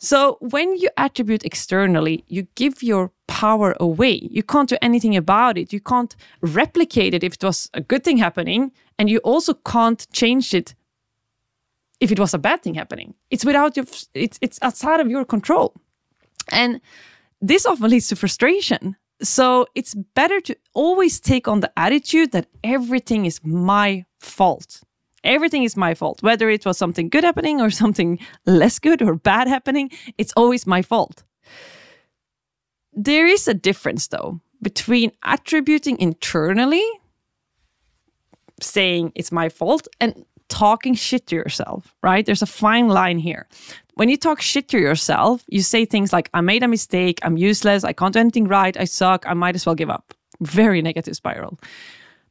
So 0.02 0.36
when 0.40 0.76
you 0.78 0.88
attribute 0.96 1.44
externally, 1.44 2.24
you 2.26 2.48
give 2.56 2.82
your 2.82 3.12
power 3.28 3.76
away. 3.78 4.28
You 4.32 4.42
can't 4.42 4.68
do 4.68 4.76
anything 4.82 5.16
about 5.16 5.56
it. 5.56 5.72
You 5.72 5.80
can't 5.80 6.16
replicate 6.40 7.14
it 7.14 7.22
if 7.22 7.34
it 7.34 7.44
was 7.44 7.70
a 7.72 7.80
good 7.80 8.02
thing 8.02 8.16
happening. 8.16 8.72
And 8.98 9.08
you 9.08 9.18
also 9.18 9.54
can't 9.54 10.04
change 10.12 10.54
it 10.54 10.74
if 12.00 12.10
it 12.10 12.18
was 12.18 12.34
a 12.34 12.38
bad 12.38 12.64
thing 12.64 12.74
happening. 12.74 13.14
It's 13.30 13.44
without 13.44 13.76
your, 13.76 13.86
it's, 14.12 14.40
it's 14.42 14.58
outside 14.60 14.98
of 14.98 15.08
your 15.08 15.24
control. 15.24 15.72
And 16.48 16.80
this 17.40 17.64
often 17.64 17.88
leads 17.88 18.08
to 18.08 18.16
frustration. 18.16 18.96
So 19.22 19.66
it's 19.76 19.94
better 19.94 20.40
to 20.40 20.56
always 20.74 21.20
take 21.20 21.46
on 21.46 21.60
the 21.60 21.70
attitude 21.76 22.32
that 22.32 22.48
everything 22.64 23.24
is 23.24 23.38
my 23.44 24.04
fault. 24.18 24.80
Everything 25.24 25.62
is 25.62 25.76
my 25.76 25.94
fault. 25.94 26.22
Whether 26.22 26.50
it 26.50 26.66
was 26.66 26.78
something 26.78 27.08
good 27.08 27.24
happening 27.24 27.60
or 27.60 27.70
something 27.70 28.18
less 28.46 28.78
good 28.78 29.02
or 29.02 29.14
bad 29.14 29.48
happening, 29.48 29.90
it's 30.18 30.32
always 30.36 30.66
my 30.66 30.82
fault. 30.82 31.22
There 32.92 33.26
is 33.26 33.48
a 33.48 33.54
difference, 33.54 34.08
though, 34.08 34.40
between 34.60 35.12
attributing 35.24 35.98
internally, 35.98 36.84
saying 38.60 39.12
it's 39.14 39.32
my 39.32 39.48
fault, 39.48 39.88
and 40.00 40.24
talking 40.48 40.94
shit 40.94 41.26
to 41.28 41.36
yourself, 41.36 41.94
right? 42.02 42.26
There's 42.26 42.42
a 42.42 42.46
fine 42.46 42.88
line 42.88 43.18
here. 43.18 43.48
When 43.94 44.08
you 44.08 44.16
talk 44.16 44.42
shit 44.42 44.68
to 44.68 44.78
yourself, 44.78 45.44
you 45.48 45.62
say 45.62 45.84
things 45.84 46.12
like, 46.12 46.28
I 46.34 46.42
made 46.42 46.62
a 46.62 46.68
mistake, 46.68 47.18
I'm 47.22 47.36
useless, 47.36 47.84
I 47.84 47.92
can't 47.92 48.12
do 48.12 48.20
anything 48.20 48.48
right, 48.48 48.76
I 48.76 48.84
suck, 48.84 49.24
I 49.26 49.34
might 49.34 49.54
as 49.54 49.64
well 49.64 49.74
give 49.74 49.90
up. 49.90 50.14
Very 50.40 50.82
negative 50.82 51.16
spiral. 51.16 51.58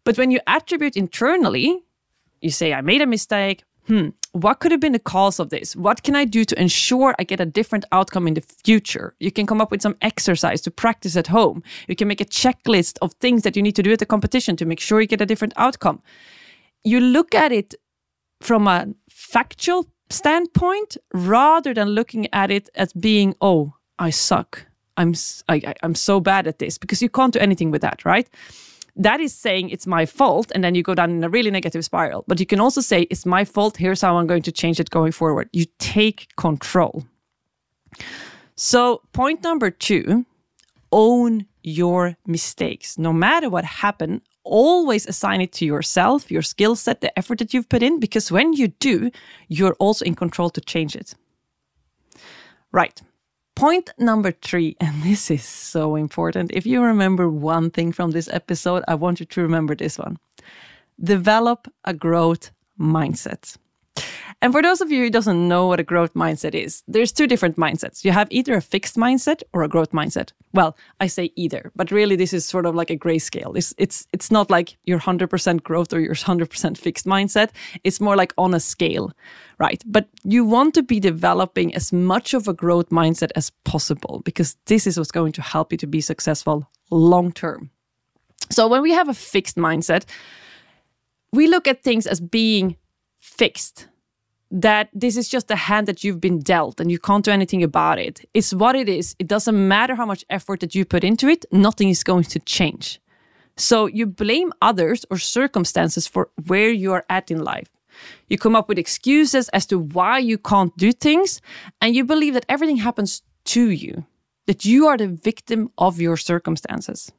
But 0.04 0.18
when 0.18 0.30
you 0.32 0.40
attribute 0.46 0.96
internally, 0.96 1.84
you 2.42 2.50
say, 2.50 2.74
I 2.74 2.82
made 2.82 3.02
a 3.02 3.08
mistake. 3.08 3.64
Hmm, 3.88 4.10
what 4.32 4.60
could 4.60 4.72
have 4.72 4.80
been 4.80 4.92
the 4.92 5.00
cause 5.00 5.40
of 5.40 5.50
this? 5.50 5.76
What 5.76 6.04
can 6.04 6.16
I 6.16 6.26
do 6.26 6.46
to 6.46 6.62
ensure 6.62 7.16
I 7.18 7.24
get 7.24 7.40
a 7.40 7.46
different 7.46 7.86
outcome 7.92 8.28
in 8.28 8.36
the 8.36 8.42
future? 8.42 9.16
You 9.20 9.32
can 9.32 9.48
come 9.48 9.60
up 9.60 9.72
with 9.72 9.82
some 9.82 9.98
exercise 10.02 10.62
to 10.62 10.72
practice 10.72 11.18
at 11.18 11.28
home. 11.28 11.64
You 11.88 11.96
can 11.96 12.08
make 12.08 12.22
a 12.22 12.26
checklist 12.26 12.98
of 13.02 13.14
things 13.14 13.42
that 13.42 13.56
you 13.56 13.62
need 13.62 13.76
to 13.76 13.84
do 13.84 13.92
at 13.92 14.00
the 14.00 14.06
competition 14.06 14.56
to 14.58 14.66
make 14.66 14.80
sure 14.80 15.02
you 15.02 15.08
get 15.08 15.22
a 15.22 15.26
different 15.26 15.54
outcome. 15.58 16.02
You 16.84 17.00
look 17.00 17.34
at 17.34 17.52
it 17.52 17.76
from 18.40 18.68
a 18.68 18.88
factual 19.10 19.88
standpoint 20.10 20.98
rather 21.14 21.74
than 21.74 21.90
looking 21.90 22.28
at 22.34 22.52
it 22.52 22.70
as 22.76 22.94
being, 22.94 23.36
oh, 23.42 23.74
I 24.00 24.10
suck. 24.10 24.66
I'm 24.98 25.14
I, 25.48 25.74
I'm 25.84 25.96
so 25.96 26.20
bad 26.20 26.48
at 26.48 26.60
this 26.60 26.78
because 26.78 27.02
you 27.02 27.10
can't 27.10 27.34
do 27.34 27.40
anything 27.40 27.72
with 27.72 27.82
that, 27.82 28.06
right? 28.06 28.30
That 28.96 29.20
is 29.20 29.34
saying 29.34 29.70
it's 29.70 29.88
my 29.88 30.06
fault 30.06 30.52
and 30.54 30.64
then 30.64 30.76
you 30.76 30.84
go 30.84 30.96
down 30.96 31.12
in 31.12 31.24
a 31.24 31.30
really 31.30 31.52
negative 31.52 31.84
spiral. 31.86 32.24
But 32.28 32.40
you 32.40 32.46
can 32.46 32.60
also 32.60 32.82
say 32.82 33.04
it's 33.04 33.26
my 33.26 33.46
fault. 33.46 33.78
Here's 33.78 34.02
how 34.02 34.18
i'm 34.18 34.28
going 34.28 34.44
to 34.44 34.52
change 34.52 34.80
it 34.80 34.90
going 34.90 35.12
forward. 35.12 35.50
You 35.54 35.66
take 35.80 36.28
control. 36.36 37.06
So 38.56 39.02
point 39.14 39.44
number 39.44 39.72
two 39.72 40.26
own 40.92 41.46
your 41.64 42.18
mistakes. 42.26 42.98
No 42.98 43.14
matter 43.14 43.50
what 43.50 43.66
happened 43.66 44.22
always 44.44 45.06
assign 45.06 45.40
it 45.40 45.52
to 45.52 45.66
yourself 45.66 46.32
your 46.32 46.42
skill 46.42 46.76
set 46.76 47.02
the 47.02 47.18
effort 47.18 47.38
that 47.38 47.54
you've 47.54 47.70
put 47.70 47.84
in 47.84 48.00
because 48.00 48.32
when 48.32 48.54
you 48.54 48.70
do 48.80 49.12
you're 49.50 49.76
also 49.76 50.04
in 50.04 50.16
control 50.16 50.50
to 50.50 50.60
change 50.62 50.96
it. 50.96 51.14
Right 52.72 53.00
Point 53.62 53.92
number 54.00 54.32
three, 54.32 54.76
and 54.80 55.04
this 55.04 55.30
is 55.30 55.44
so 55.44 55.96
important. 55.96 56.50
If 56.52 56.66
you 56.66 56.82
remember 56.82 57.30
one 57.30 57.70
thing 57.70 57.92
from 57.92 58.10
this 58.10 58.28
episode, 58.34 58.84
I 58.88 58.96
want 58.96 59.20
you 59.20 59.28
to 59.28 59.42
remember 59.44 59.76
this 59.76 60.00
one 60.00 60.18
develop 61.04 61.68
a 61.86 61.94
growth 61.94 62.50
mindset. 62.80 63.56
And 64.44 64.52
for 64.52 64.64
those 64.64 64.82
of 64.82 64.92
you 64.92 65.04
who 65.04 65.10
doesn't 65.12 65.48
know 65.48 65.68
what 65.68 65.80
a 65.80 65.84
growth 65.84 66.16
mindset 66.16 66.56
is, 66.56 66.82
there's 66.88 67.12
two 67.12 67.28
different 67.28 67.58
mindsets. 67.58 68.04
You 68.04 68.12
have 68.12 68.28
either 68.32 68.56
a 68.56 68.62
fixed 68.62 68.96
mindset 68.96 69.44
or 69.54 69.62
a 69.62 69.68
growth 69.68 69.92
mindset. 69.92 70.32
Well, 70.52 70.76
I 71.00 71.06
say 71.08 71.32
either, 71.36 71.72
but 71.76 71.92
really 71.92 72.16
this 72.16 72.34
is 72.34 72.44
sort 72.44 72.66
of 72.66 72.74
like 72.74 72.90
a 72.90 72.98
grayscale. 72.98 73.56
It's 73.56 73.74
it's 73.78 74.08
it's 74.12 74.32
not 74.32 74.50
like 74.50 74.78
your 74.84 75.00
100% 75.00 75.64
growth 75.64 75.94
or 75.94 76.00
your 76.00 76.16
100% 76.16 76.78
fixed 76.78 77.06
mindset. 77.06 77.52
It's 77.84 78.02
more 78.02 78.16
like 78.16 78.34
on 78.36 78.56
a 78.56 78.60
scale, 78.60 79.12
right? 79.60 79.84
But 79.86 80.08
you 80.24 80.44
want 80.44 80.74
to 80.74 80.82
be 80.82 81.00
developing 81.00 81.76
as 81.76 81.94
much 81.94 82.34
of 82.34 82.48
a 82.48 82.54
growth 82.54 82.90
mindset 82.90 83.30
as 83.36 83.52
possible 83.64 84.22
because 84.26 84.58
this 84.66 84.88
is 84.88 84.98
what's 84.98 85.12
going 85.12 85.34
to 85.34 85.42
help 85.44 85.72
you 85.72 85.78
to 85.78 85.88
be 85.88 86.02
successful 86.02 86.68
long 86.90 87.32
term. 87.32 87.70
So 88.50 88.68
when 88.68 88.82
we 88.82 88.92
have 88.92 89.08
a 89.08 89.14
fixed 89.14 89.56
mindset, 89.56 90.06
we 91.32 91.48
look 91.48 91.68
at 91.68 91.84
things 91.84 92.08
as 92.08 92.20
being 92.20 92.76
fixed 93.20 93.88
that 94.52 94.90
this 94.94 95.16
is 95.16 95.30
just 95.30 95.50
a 95.50 95.56
hand 95.56 95.88
that 95.88 96.04
you've 96.04 96.20
been 96.20 96.40
dealt 96.40 96.80
and 96.80 96.92
you 96.92 97.00
can't 97.00 97.24
do 97.24 97.32
anything 97.32 97.64
about 97.64 97.98
it. 97.98 98.28
It's 98.34 98.54
what 98.54 98.76
it 98.76 98.90
is. 98.90 99.16
It 99.18 99.28
doesn't 99.28 99.68
matter 99.68 99.96
how 99.96 100.06
much 100.06 100.26
effort 100.30 100.60
that 100.60 100.76
you 100.76 100.86
put 100.86 101.04
into 101.04 101.28
it, 101.28 101.46
nothing 101.52 101.90
is 101.90 102.04
going 102.04 102.26
to 102.26 102.40
change. 102.40 103.00
So 103.56 103.86
you 103.86 104.06
blame 104.06 104.54
others 104.62 105.06
or 105.10 105.18
circumstances 105.18 106.08
for 106.08 106.30
where 106.48 106.70
you 106.72 106.92
are 106.94 107.06
at 107.10 107.32
in 107.32 107.44
life. 107.44 107.70
You 108.28 108.38
come 108.38 108.56
up 108.56 108.68
with 108.70 108.78
excuses 108.80 109.50
as 109.50 109.66
to 109.68 109.80
why 109.80 110.18
you 110.18 110.38
can't 110.38 110.76
do 110.78 110.92
things, 110.92 111.42
and 111.82 111.96
you 111.96 112.06
believe 112.06 112.34
that 112.34 112.46
everything 112.48 112.78
happens 112.78 113.22
to 113.46 113.70
you, 113.70 114.06
that 114.48 114.66
you 114.66 114.88
are 114.88 114.98
the 114.98 115.08
victim 115.08 115.70
of 115.78 116.00
your 116.00 116.18
circumstances. 116.18 117.12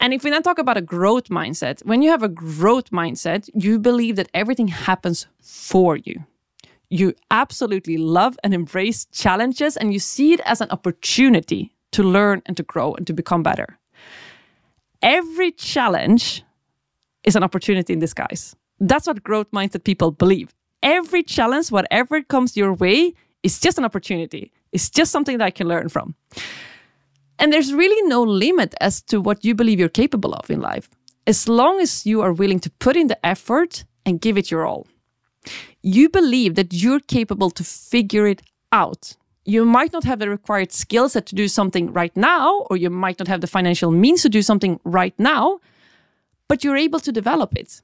And 0.00 0.14
if 0.14 0.22
we 0.22 0.30
then 0.30 0.42
talk 0.42 0.58
about 0.58 0.76
a 0.76 0.80
growth 0.82 1.28
mindset, 1.28 1.84
when 1.84 2.02
you 2.02 2.10
have 2.10 2.22
a 2.22 2.28
growth 2.28 2.90
mindset, 2.90 3.50
you 3.54 3.78
believe 3.78 4.16
that 4.16 4.28
everything 4.32 4.68
happens 4.68 5.26
for 5.40 5.96
you. 5.96 6.24
You 6.88 7.14
absolutely 7.30 7.96
love 7.98 8.38
and 8.44 8.54
embrace 8.54 9.06
challenges 9.06 9.76
and 9.76 9.92
you 9.92 9.98
see 9.98 10.32
it 10.32 10.40
as 10.44 10.60
an 10.60 10.70
opportunity 10.70 11.74
to 11.92 12.02
learn 12.02 12.42
and 12.46 12.56
to 12.56 12.62
grow 12.62 12.94
and 12.94 13.06
to 13.06 13.12
become 13.12 13.42
better. 13.42 13.78
Every 15.02 15.52
challenge 15.52 16.44
is 17.24 17.36
an 17.36 17.42
opportunity 17.42 17.92
in 17.92 17.98
disguise. 17.98 18.56
That's 18.80 19.06
what 19.06 19.22
growth 19.22 19.50
mindset 19.50 19.84
people 19.84 20.12
believe. 20.12 20.54
Every 20.82 21.22
challenge, 21.24 21.70
whatever 21.70 22.22
comes 22.22 22.56
your 22.56 22.72
way, 22.72 23.14
is 23.42 23.60
just 23.60 23.78
an 23.78 23.84
opportunity. 23.84 24.52
It's 24.72 24.88
just 24.88 25.10
something 25.10 25.38
that 25.38 25.44
I 25.44 25.50
can 25.50 25.68
learn 25.68 25.88
from. 25.88 26.14
And 27.38 27.52
there's 27.52 27.72
really 27.72 28.02
no 28.08 28.22
limit 28.22 28.74
as 28.80 29.00
to 29.02 29.20
what 29.20 29.44
you 29.44 29.54
believe 29.54 29.78
you're 29.78 29.88
capable 29.88 30.34
of 30.34 30.50
in 30.50 30.60
life, 30.60 30.88
as 31.26 31.48
long 31.48 31.80
as 31.80 32.04
you 32.04 32.20
are 32.20 32.32
willing 32.32 32.60
to 32.60 32.70
put 32.78 32.96
in 32.96 33.06
the 33.06 33.24
effort 33.24 33.84
and 34.04 34.20
give 34.20 34.36
it 34.36 34.50
your 34.50 34.66
all. 34.66 34.86
You 35.82 36.08
believe 36.08 36.56
that 36.56 36.72
you're 36.72 37.00
capable 37.00 37.50
to 37.50 37.62
figure 37.64 38.26
it 38.26 38.42
out. 38.72 39.14
You 39.44 39.64
might 39.64 39.92
not 39.92 40.04
have 40.04 40.18
the 40.18 40.28
required 40.28 40.72
skill 40.72 41.08
set 41.08 41.26
to 41.26 41.34
do 41.34 41.48
something 41.48 41.92
right 41.92 42.14
now, 42.16 42.66
or 42.68 42.76
you 42.76 42.90
might 42.90 43.18
not 43.18 43.28
have 43.28 43.40
the 43.40 43.46
financial 43.46 43.90
means 43.90 44.22
to 44.22 44.28
do 44.28 44.42
something 44.42 44.80
right 44.84 45.14
now, 45.18 45.60
but 46.48 46.64
you're 46.64 46.76
able 46.76 47.00
to 47.00 47.12
develop 47.12 47.56
it. 47.56 47.80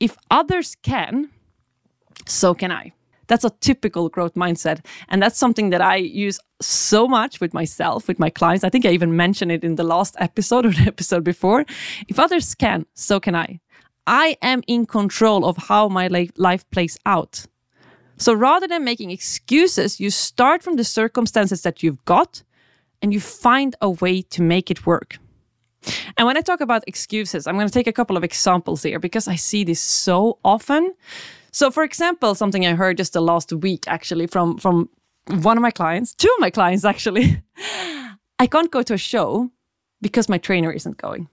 If 0.00 0.16
others 0.30 0.76
can, 0.82 1.30
so 2.26 2.54
can 2.54 2.72
I. 2.72 2.92
That's 3.28 3.44
a 3.44 3.50
typical 3.60 4.08
growth 4.08 4.34
mindset. 4.34 4.84
And 5.08 5.22
that's 5.22 5.38
something 5.38 5.70
that 5.70 5.80
I 5.80 5.96
use 5.96 6.38
so 6.60 7.06
much 7.08 7.40
with 7.40 7.52
myself, 7.52 8.08
with 8.08 8.18
my 8.18 8.30
clients. 8.30 8.64
I 8.64 8.68
think 8.68 8.86
I 8.86 8.90
even 8.90 9.16
mentioned 9.16 9.52
it 9.52 9.64
in 9.64 9.74
the 9.74 9.84
last 9.84 10.16
episode 10.18 10.66
or 10.66 10.70
the 10.78 10.86
episode 10.86 11.24
before. 11.24 11.64
If 12.08 12.18
others 12.18 12.54
can, 12.54 12.86
so 12.94 13.20
can 13.20 13.34
I. 13.34 13.60
I 14.06 14.36
am 14.40 14.62
in 14.66 14.86
control 14.86 15.44
of 15.44 15.56
how 15.56 15.88
my 15.88 16.28
life 16.36 16.70
plays 16.70 16.96
out. 17.04 17.46
So 18.18 18.32
rather 18.32 18.66
than 18.66 18.84
making 18.84 19.10
excuses, 19.10 20.00
you 20.00 20.10
start 20.10 20.62
from 20.62 20.76
the 20.76 20.84
circumstances 20.84 21.62
that 21.62 21.82
you've 21.82 22.02
got 22.04 22.42
and 23.02 23.12
you 23.12 23.20
find 23.20 23.76
a 23.80 23.90
way 23.90 24.22
to 24.22 24.42
make 24.42 24.70
it 24.70 24.86
work. 24.86 25.18
And 26.16 26.26
when 26.26 26.36
I 26.36 26.40
talk 26.40 26.60
about 26.60 26.82
excuses, 26.86 27.46
I'm 27.46 27.56
going 27.56 27.68
to 27.68 27.72
take 27.72 27.86
a 27.86 27.92
couple 27.92 28.16
of 28.16 28.24
examples 28.24 28.82
here 28.82 28.98
because 28.98 29.28
I 29.28 29.36
see 29.36 29.64
this 29.64 29.80
so 29.80 30.38
often. 30.44 30.94
So, 31.56 31.70
for 31.70 31.84
example, 31.84 32.34
something 32.34 32.66
I 32.66 32.74
heard 32.74 32.98
just 32.98 33.14
the 33.14 33.22
last 33.22 33.50
week 33.50 33.84
actually 33.86 34.26
from 34.26 34.58
from 34.58 34.90
one 35.40 35.56
of 35.56 35.62
my 35.62 35.70
clients, 35.70 36.14
two 36.14 36.28
of 36.36 36.38
my 36.38 36.50
clients 36.50 36.84
actually. 36.84 37.42
I 38.38 38.46
can't 38.46 38.70
go 38.70 38.82
to 38.82 38.92
a 38.92 38.98
show 38.98 39.50
because 40.02 40.28
my 40.28 40.36
trainer 40.36 40.70
isn't 40.70 40.98
going. 40.98 41.30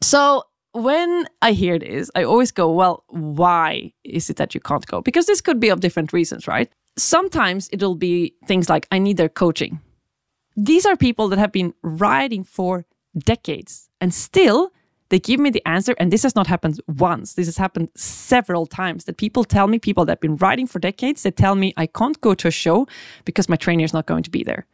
So 0.00 0.44
when 0.72 1.28
I 1.42 1.52
hear 1.52 1.78
this, 1.78 2.10
I 2.14 2.24
always 2.24 2.52
go, 2.52 2.72
well, 2.72 3.04
why 3.08 3.92
is 4.02 4.30
it 4.30 4.36
that 4.36 4.54
you 4.54 4.60
can't 4.60 4.86
go? 4.86 5.02
Because 5.02 5.26
this 5.26 5.42
could 5.42 5.60
be 5.60 5.68
of 5.68 5.80
different 5.80 6.14
reasons, 6.14 6.48
right? 6.48 6.72
Sometimes 6.96 7.68
it'll 7.72 7.96
be 7.96 8.32
things 8.46 8.70
like, 8.70 8.88
I 8.90 8.98
need 8.98 9.18
their 9.18 9.28
coaching. 9.28 9.78
These 10.56 10.86
are 10.86 10.96
people 10.96 11.28
that 11.28 11.38
have 11.38 11.52
been 11.52 11.74
riding 11.82 12.44
for 12.44 12.86
decades 13.14 13.90
and 14.00 14.14
still 14.14 14.70
they 15.08 15.18
give 15.18 15.38
me 15.38 15.50
the 15.50 15.66
answer, 15.66 15.94
and 15.98 16.12
this 16.12 16.22
has 16.22 16.34
not 16.34 16.46
happened 16.46 16.80
once. 16.88 17.34
This 17.34 17.46
has 17.46 17.56
happened 17.56 17.88
several 17.94 18.66
times 18.66 19.04
that 19.04 19.16
people 19.16 19.44
tell 19.44 19.68
me, 19.68 19.78
people 19.78 20.04
that 20.04 20.12
have 20.12 20.20
been 20.20 20.36
riding 20.36 20.66
for 20.66 20.78
decades, 20.78 21.22
they 21.22 21.30
tell 21.30 21.54
me 21.54 21.72
I 21.76 21.86
can't 21.86 22.20
go 22.20 22.34
to 22.34 22.48
a 22.48 22.50
show 22.50 22.86
because 23.24 23.48
my 23.48 23.56
trainer 23.56 23.84
is 23.84 23.92
not 23.92 24.06
going 24.06 24.22
to 24.24 24.30
be 24.30 24.42
there. 24.42 24.66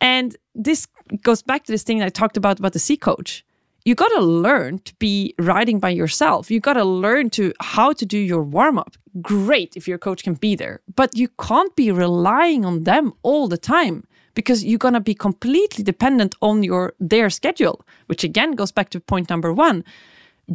And 0.00 0.36
this 0.54 0.86
goes 1.22 1.42
back 1.42 1.64
to 1.64 1.72
this 1.72 1.82
thing 1.82 2.02
I 2.02 2.08
talked 2.08 2.36
about 2.36 2.58
about 2.58 2.72
the 2.72 2.78
CeeCoach. 2.78 3.42
You 3.84 3.94
got 3.94 4.08
to 4.08 4.20
learn 4.20 4.80
to 4.80 4.94
be 4.96 5.34
riding 5.38 5.78
by 5.78 5.90
yourself. 5.90 6.50
You 6.50 6.60
got 6.60 6.74
to 6.74 6.84
learn 6.84 7.30
to 7.30 7.54
how 7.60 7.92
to 7.94 8.04
do 8.04 8.18
your 8.18 8.42
warm 8.42 8.78
up. 8.78 8.96
Great 9.22 9.74
if 9.74 9.88
your 9.88 9.96
coach 9.96 10.22
can 10.22 10.34
be 10.34 10.54
there, 10.54 10.80
but 10.94 11.16
you 11.16 11.28
can't 11.40 11.74
be 11.76 11.90
relying 11.90 12.64
on 12.64 12.84
them 12.84 13.14
all 13.22 13.48
the 13.48 13.58
time 13.58 14.06
because 14.34 14.64
you're 14.64 14.78
going 14.78 14.94
to 14.94 15.00
be 15.00 15.14
completely 15.14 15.84
dependent 15.84 16.34
on 16.40 16.62
your 16.62 16.94
their 16.98 17.30
schedule, 17.30 17.84
which 18.06 18.24
again 18.24 18.52
goes 18.52 18.72
back 18.72 18.90
to 18.90 19.00
point 19.00 19.30
number 19.30 19.52
1. 19.52 19.84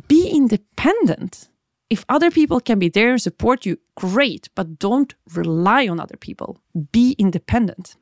Be 0.07 0.27
independent. 0.27 1.49
If 1.89 2.03
other 2.09 2.31
people 2.31 2.59
can 2.59 2.79
be 2.79 2.89
there 2.89 3.11
and 3.11 3.21
support 3.21 3.65
you, 3.65 3.77
great, 3.95 4.49
but 4.55 4.79
don't 4.79 5.13
rely 5.33 5.87
on 5.87 5.99
other 5.99 6.17
people. 6.17 6.57
Be 6.91 7.15
independent. 7.17 7.95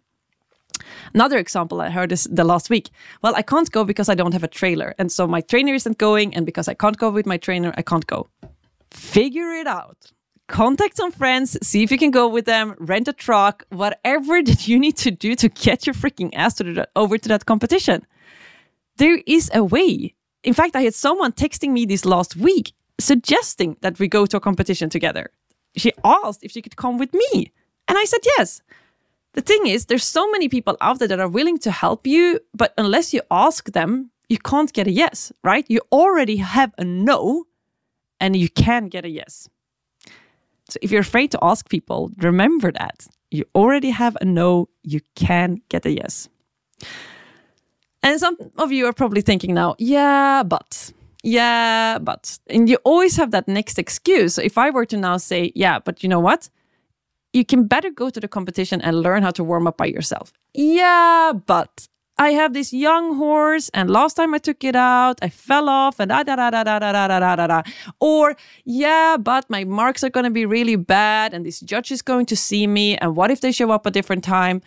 Another 1.14 1.38
example 1.38 1.82
I 1.82 1.90
heard 1.90 2.12
is 2.12 2.28
the 2.32 2.44
last 2.44 2.70
week. 2.70 2.90
Well, 3.22 3.36
I 3.36 3.42
can't 3.42 3.72
go 3.72 3.84
because 3.84 4.10
I 4.10 4.16
don't 4.16 4.34
have 4.34 4.44
a 4.44 4.48
trailer. 4.48 4.96
And 4.98 5.12
so 5.12 5.28
my 5.28 5.42
trainer 5.42 5.74
isn't 5.74 5.98
going. 5.98 6.34
And 6.36 6.46
because 6.46 6.68
I 6.68 6.74
can't 6.74 6.98
go 6.98 7.10
with 7.10 7.26
my 7.26 7.38
trainer, 7.38 7.74
I 7.78 7.82
can't 7.82 8.08
go. 8.08 8.28
Figure 8.92 9.52
it 9.54 9.68
out. 9.68 10.12
Contact 10.48 10.98
some 10.98 11.12
friends, 11.12 11.58
see 11.66 11.84
if 11.84 11.92
you 11.92 11.98
can 11.98 12.12
go 12.12 12.28
with 12.28 12.46
them, 12.46 12.76
rent 12.78 13.08
a 13.08 13.14
truck, 13.14 13.66
whatever 13.70 14.44
that 14.44 14.68
you 14.68 14.78
need 14.78 14.98
to 14.98 15.12
do 15.12 15.36
to 15.36 15.50
get 15.50 15.88
your 15.88 15.94
freaking 15.94 16.32
ass 16.34 16.56
to 16.56 16.64
the, 16.64 16.88
over 16.96 17.18
to 17.18 17.30
that 17.30 17.46
competition. 17.46 18.06
There 18.98 19.22
is 19.26 19.50
a 19.54 19.64
way. 19.64 20.14
In 20.44 20.54
fact, 20.54 20.76
I 20.76 20.82
had 20.82 20.94
someone 20.94 21.32
texting 21.32 21.72
me 21.72 21.86
this 21.86 22.06
last 22.06 22.36
week 22.36 22.74
suggesting 23.00 23.78
that 23.82 24.00
we 24.00 24.08
go 24.08 24.26
to 24.26 24.38
a 24.38 24.42
competition 24.42 24.90
together. 24.90 25.32
She 25.76 25.92
asked 26.04 26.44
if 26.44 26.52
she 26.52 26.62
could 26.62 26.76
come 26.76 26.98
with 26.98 27.14
me. 27.14 27.52
And 27.88 27.98
I 27.98 28.04
said 28.06 28.22
yes. 28.38 28.62
The 29.34 29.42
thing 29.42 29.66
is, 29.66 29.88
there's 29.88 30.04
so 30.04 30.30
many 30.30 30.48
people 30.48 30.78
out 30.80 31.00
there 31.00 31.08
that 31.08 31.20
are 31.20 31.28
willing 31.28 31.58
to 31.60 31.72
help 31.72 32.06
you, 32.06 32.40
but 32.54 32.74
unless 32.78 33.14
you 33.14 33.22
ask 33.32 33.72
them, 33.72 34.12
you 34.30 34.38
can't 34.38 34.72
get 34.72 34.88
a 34.88 34.92
yes, 34.92 35.32
right? 35.44 35.66
You 35.68 35.82
already 35.92 36.38
have 36.38 36.74
a 36.78 36.84
no, 36.84 37.46
and 38.20 38.36
you 38.36 38.50
can 38.50 38.90
get 38.90 39.06
a 39.06 39.10
yes. 39.10 39.50
So 40.74 40.80
if 40.82 40.92
you're 40.92 41.02
afraid 41.02 41.30
to 41.32 41.40
ask 41.42 41.70
people, 41.70 42.12
remember 42.18 42.72
that. 42.72 43.06
You 43.30 43.46
already 43.54 43.92
have 43.92 44.18
a 44.22 44.26
no, 44.26 44.70
you 44.82 45.02
can 45.14 45.62
get 45.70 45.86
a 45.86 45.92
yes. 45.92 46.30
And 48.02 48.20
some 48.20 48.38
of 48.58 48.72
you 48.72 48.88
are 48.88 48.94
probably 48.94 49.22
thinking 49.22 49.54
now, 49.54 49.76
yeah, 49.78 50.42
but, 50.44 50.92
yeah, 51.24 52.00
but. 52.00 52.40
And 52.48 52.68
you 52.68 52.78
always 52.84 53.16
have 53.18 53.30
that 53.32 53.48
next 53.48 53.78
excuse. 53.78 54.34
So 54.34 54.42
if 54.42 54.58
I 54.58 54.72
were 54.72 54.86
to 54.88 54.98
now 54.98 55.18
say, 55.18 55.52
yeah, 55.54 55.78
but 55.78 56.02
you 56.02 56.10
know 56.10 56.20
what? 56.20 56.50
you 57.34 57.44
can 57.44 57.66
better 57.66 57.90
go 57.90 58.10
to 58.10 58.20
the 58.20 58.28
competition 58.28 58.80
and 58.82 59.02
learn 59.02 59.24
how 59.24 59.32
to 59.32 59.44
warm 59.44 59.68
up 59.68 59.78
by 59.78 59.86
yourself. 59.86 60.32
Yeah, 60.54 61.34
but 61.46 61.88
I 62.18 62.30
have 62.30 62.54
this 62.54 62.72
young 62.72 63.16
horse, 63.18 63.70
and 63.74 63.90
last 63.90 64.14
time 64.14 64.36
I 64.36 64.38
took 64.38 64.64
it 64.64 64.76
out, 64.76 65.18
I 65.22 65.30
fell 65.30 65.68
off, 65.68 66.00
and 66.00 66.10
da 66.10 66.24
da 66.24 66.36
da 66.36 66.52
da 66.52 66.64
da 66.64 66.80
da 66.80 66.92
da 66.92 67.20
da 67.20 67.36
da 67.36 67.48
da. 67.48 67.62
Or 68.00 68.36
yeah, 68.66 69.18
but 69.18 69.50
my 69.50 69.64
marks 69.64 70.04
are 70.04 70.10
going 70.10 70.26
to 70.26 70.30
be 70.30 70.46
really 70.46 70.76
bad, 70.76 71.34
and 71.34 71.46
this 71.46 71.60
judge 71.60 71.92
is 71.92 72.02
going 72.02 72.28
to 72.28 72.36
see 72.36 72.68
me, 72.68 72.98
and 72.98 73.16
what 73.16 73.32
if 73.32 73.42
they 73.42 73.52
show 73.52 73.72
up 73.72 73.86
a 73.86 73.92
different 73.92 74.24
time? 74.24 74.62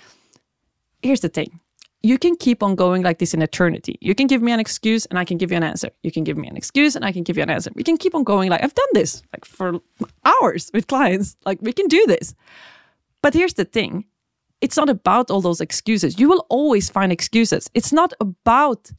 Here's 1.03 1.21
the 1.21 1.29
thing: 1.29 1.61
you 2.03 2.19
can 2.19 2.37
keep 2.37 2.63
on 2.63 2.75
going 2.75 3.03
like 3.03 3.19
this 3.19 3.33
in 3.33 3.43
eternity. 3.43 3.97
You 4.01 4.15
can 4.15 4.27
give 4.27 4.43
me 4.43 4.53
an 4.53 4.61
excuse, 4.61 5.07
and 5.07 5.19
I 5.19 5.25
can 5.25 5.39
give 5.39 5.51
you 5.53 5.57
an 5.57 5.63
answer. 5.63 5.91
You 6.03 6.11
can 6.11 6.25
give 6.25 6.37
me 6.37 6.49
an 6.49 6.57
excuse, 6.57 6.97
and 6.97 7.05
I 7.05 7.13
can 7.13 7.23
give 7.23 7.37
you 7.37 7.45
an 7.45 7.51
answer. 7.51 7.71
We 7.75 7.85
can 7.85 7.97
keep 7.97 8.15
on 8.15 8.25
going 8.25 8.51
like 8.51 8.63
I've 8.65 8.75
done 8.75 8.93
this 8.93 9.23
like 9.33 9.45
for 9.45 9.81
hours 10.25 10.71
with 10.75 10.89
clients. 10.89 11.37
Like 11.45 11.59
we 11.63 11.73
can 11.73 11.87
do 11.87 12.05
this. 12.07 12.35
But 13.23 13.35
here's 13.35 13.55
the 13.55 13.65
thing 13.65 14.05
it's 14.61 14.77
not 14.77 14.89
about 14.89 15.31
all 15.31 15.41
those 15.41 15.61
excuses. 15.61 16.19
You 16.19 16.29
will 16.29 16.47
always 16.49 16.91
find 16.91 17.13
excuses. 17.13 17.71
It's 17.75 17.93
not 17.93 18.13
about 18.21 18.91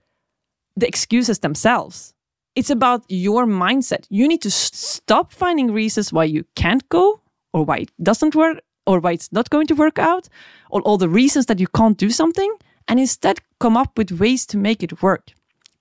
the 0.75 0.87
excuses 0.87 1.39
themselves. 1.39 2.13
It's 2.55 2.69
about 2.69 3.03
your 3.07 3.45
mindset. 3.45 4.05
You 4.09 4.27
need 4.27 4.41
to 4.41 4.51
stop 4.51 5.31
finding 5.31 5.71
reasons 5.71 6.13
why 6.13 6.25
you 6.25 6.45
can't 6.55 6.87
go 6.89 7.21
or 7.53 7.63
why 7.63 7.77
it 7.77 7.91
doesn't 8.01 8.35
work 8.35 8.59
or 8.85 8.99
why 8.99 9.11
it's 9.11 9.31
not 9.31 9.49
going 9.49 9.67
to 9.67 9.75
work 9.75 9.99
out 9.99 10.27
or 10.69 10.81
all 10.81 10.97
the 10.97 11.09
reasons 11.09 11.47
that 11.47 11.59
you 11.59 11.67
can't 11.67 11.97
do 11.97 12.09
something 12.09 12.51
and 12.87 12.99
instead 12.99 13.39
come 13.59 13.77
up 13.77 13.97
with 13.97 14.11
ways 14.11 14.45
to 14.47 14.57
make 14.57 14.81
it 14.81 15.01
work. 15.01 15.33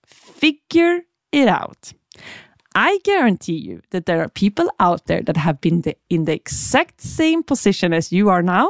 Figure 0.04 1.00
it 1.32 1.48
out. 1.48 1.92
I 2.74 2.98
guarantee 3.04 3.56
you 3.56 3.80
that 3.90 4.04
there 4.04 4.20
are 4.20 4.28
people 4.28 4.70
out 4.78 5.06
there 5.06 5.22
that 5.22 5.38
have 5.38 5.60
been 5.60 5.80
the, 5.82 5.96
in 6.10 6.26
the 6.26 6.34
exact 6.34 7.00
same 7.00 7.42
position 7.42 7.94
as 7.94 8.12
you 8.12 8.28
are 8.28 8.42
now, 8.42 8.68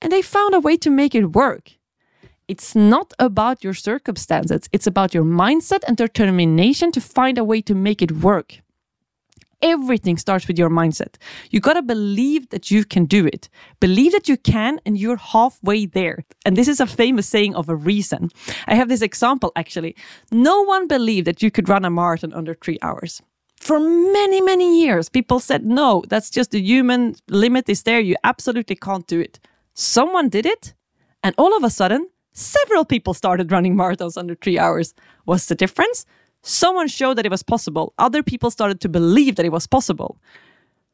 and 0.00 0.12
they 0.12 0.22
found 0.22 0.54
a 0.54 0.60
way 0.60 0.76
to 0.78 0.90
make 0.90 1.14
it 1.14 1.32
work. 1.34 1.72
It's 2.48 2.74
not 2.74 3.12
about 3.18 3.62
your 3.62 3.74
circumstances, 3.74 4.68
it's 4.72 4.86
about 4.86 5.14
your 5.14 5.24
mindset 5.24 5.84
and 5.86 5.96
determination 5.96 6.90
to 6.92 7.00
find 7.00 7.38
a 7.38 7.44
way 7.44 7.62
to 7.62 7.74
make 7.74 8.02
it 8.02 8.12
work. 8.12 8.60
Everything 9.62 10.16
starts 10.16 10.48
with 10.48 10.58
your 10.58 10.70
mindset. 10.70 11.16
You 11.50 11.60
got 11.60 11.74
to 11.74 11.82
believe 11.82 12.48
that 12.48 12.70
you 12.70 12.84
can 12.84 13.04
do 13.04 13.26
it. 13.26 13.50
Believe 13.78 14.12
that 14.12 14.26
you 14.26 14.38
can, 14.38 14.80
and 14.86 14.96
you're 14.96 15.18
halfway 15.18 15.84
there. 15.84 16.24
And 16.46 16.56
this 16.56 16.66
is 16.66 16.80
a 16.80 16.86
famous 16.86 17.28
saying 17.28 17.54
of 17.54 17.68
a 17.68 17.76
reason. 17.76 18.30
I 18.66 18.74
have 18.74 18.88
this 18.88 19.02
example 19.02 19.52
actually. 19.54 19.94
No 20.32 20.62
one 20.62 20.88
believed 20.88 21.26
that 21.26 21.42
you 21.42 21.50
could 21.50 21.68
run 21.68 21.84
a 21.84 21.90
marathon 21.90 22.32
under 22.32 22.54
three 22.54 22.78
hours. 22.80 23.20
For 23.56 23.78
many, 23.78 24.40
many 24.40 24.80
years, 24.82 25.10
people 25.10 25.38
said, 25.38 25.66
no, 25.66 26.02
that's 26.08 26.30
just 26.30 26.50
the 26.50 26.62
human 26.62 27.14
limit 27.28 27.68
is 27.68 27.82
there. 27.82 28.00
You 28.00 28.16
absolutely 28.24 28.76
can't 28.76 29.06
do 29.06 29.20
it. 29.20 29.38
Someone 29.80 30.28
did 30.28 30.44
it, 30.44 30.74
and 31.22 31.34
all 31.38 31.56
of 31.56 31.64
a 31.64 31.70
sudden, 31.70 32.06
several 32.34 32.84
people 32.84 33.14
started 33.14 33.50
running 33.50 33.74
marathons 33.74 34.18
under 34.18 34.34
three 34.34 34.58
hours. 34.58 34.92
What's 35.24 35.46
the 35.46 35.54
difference? 35.54 36.04
Someone 36.42 36.86
showed 36.86 37.16
that 37.16 37.24
it 37.24 37.30
was 37.30 37.42
possible. 37.42 37.94
Other 37.96 38.22
people 38.22 38.50
started 38.50 38.82
to 38.82 38.90
believe 38.90 39.36
that 39.36 39.46
it 39.46 39.52
was 39.52 39.66
possible. 39.66 40.18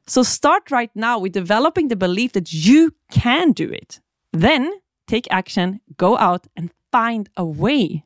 So 0.07 0.22
start 0.22 0.70
right 0.70 0.92
now 0.94 1.18
with 1.18 1.33
developing 1.33 1.88
the 1.88 1.96
belief 1.96 2.31
that 2.35 2.53
you 2.53 2.94
can 3.11 3.51
do 3.51 3.68
it. 3.68 3.99
Then 4.33 4.72
take 5.09 5.27
action, 5.33 5.81
go 5.96 6.16
out 6.16 6.46
and 6.57 6.70
find 6.92 7.29
a 7.37 7.44
way. 7.44 8.05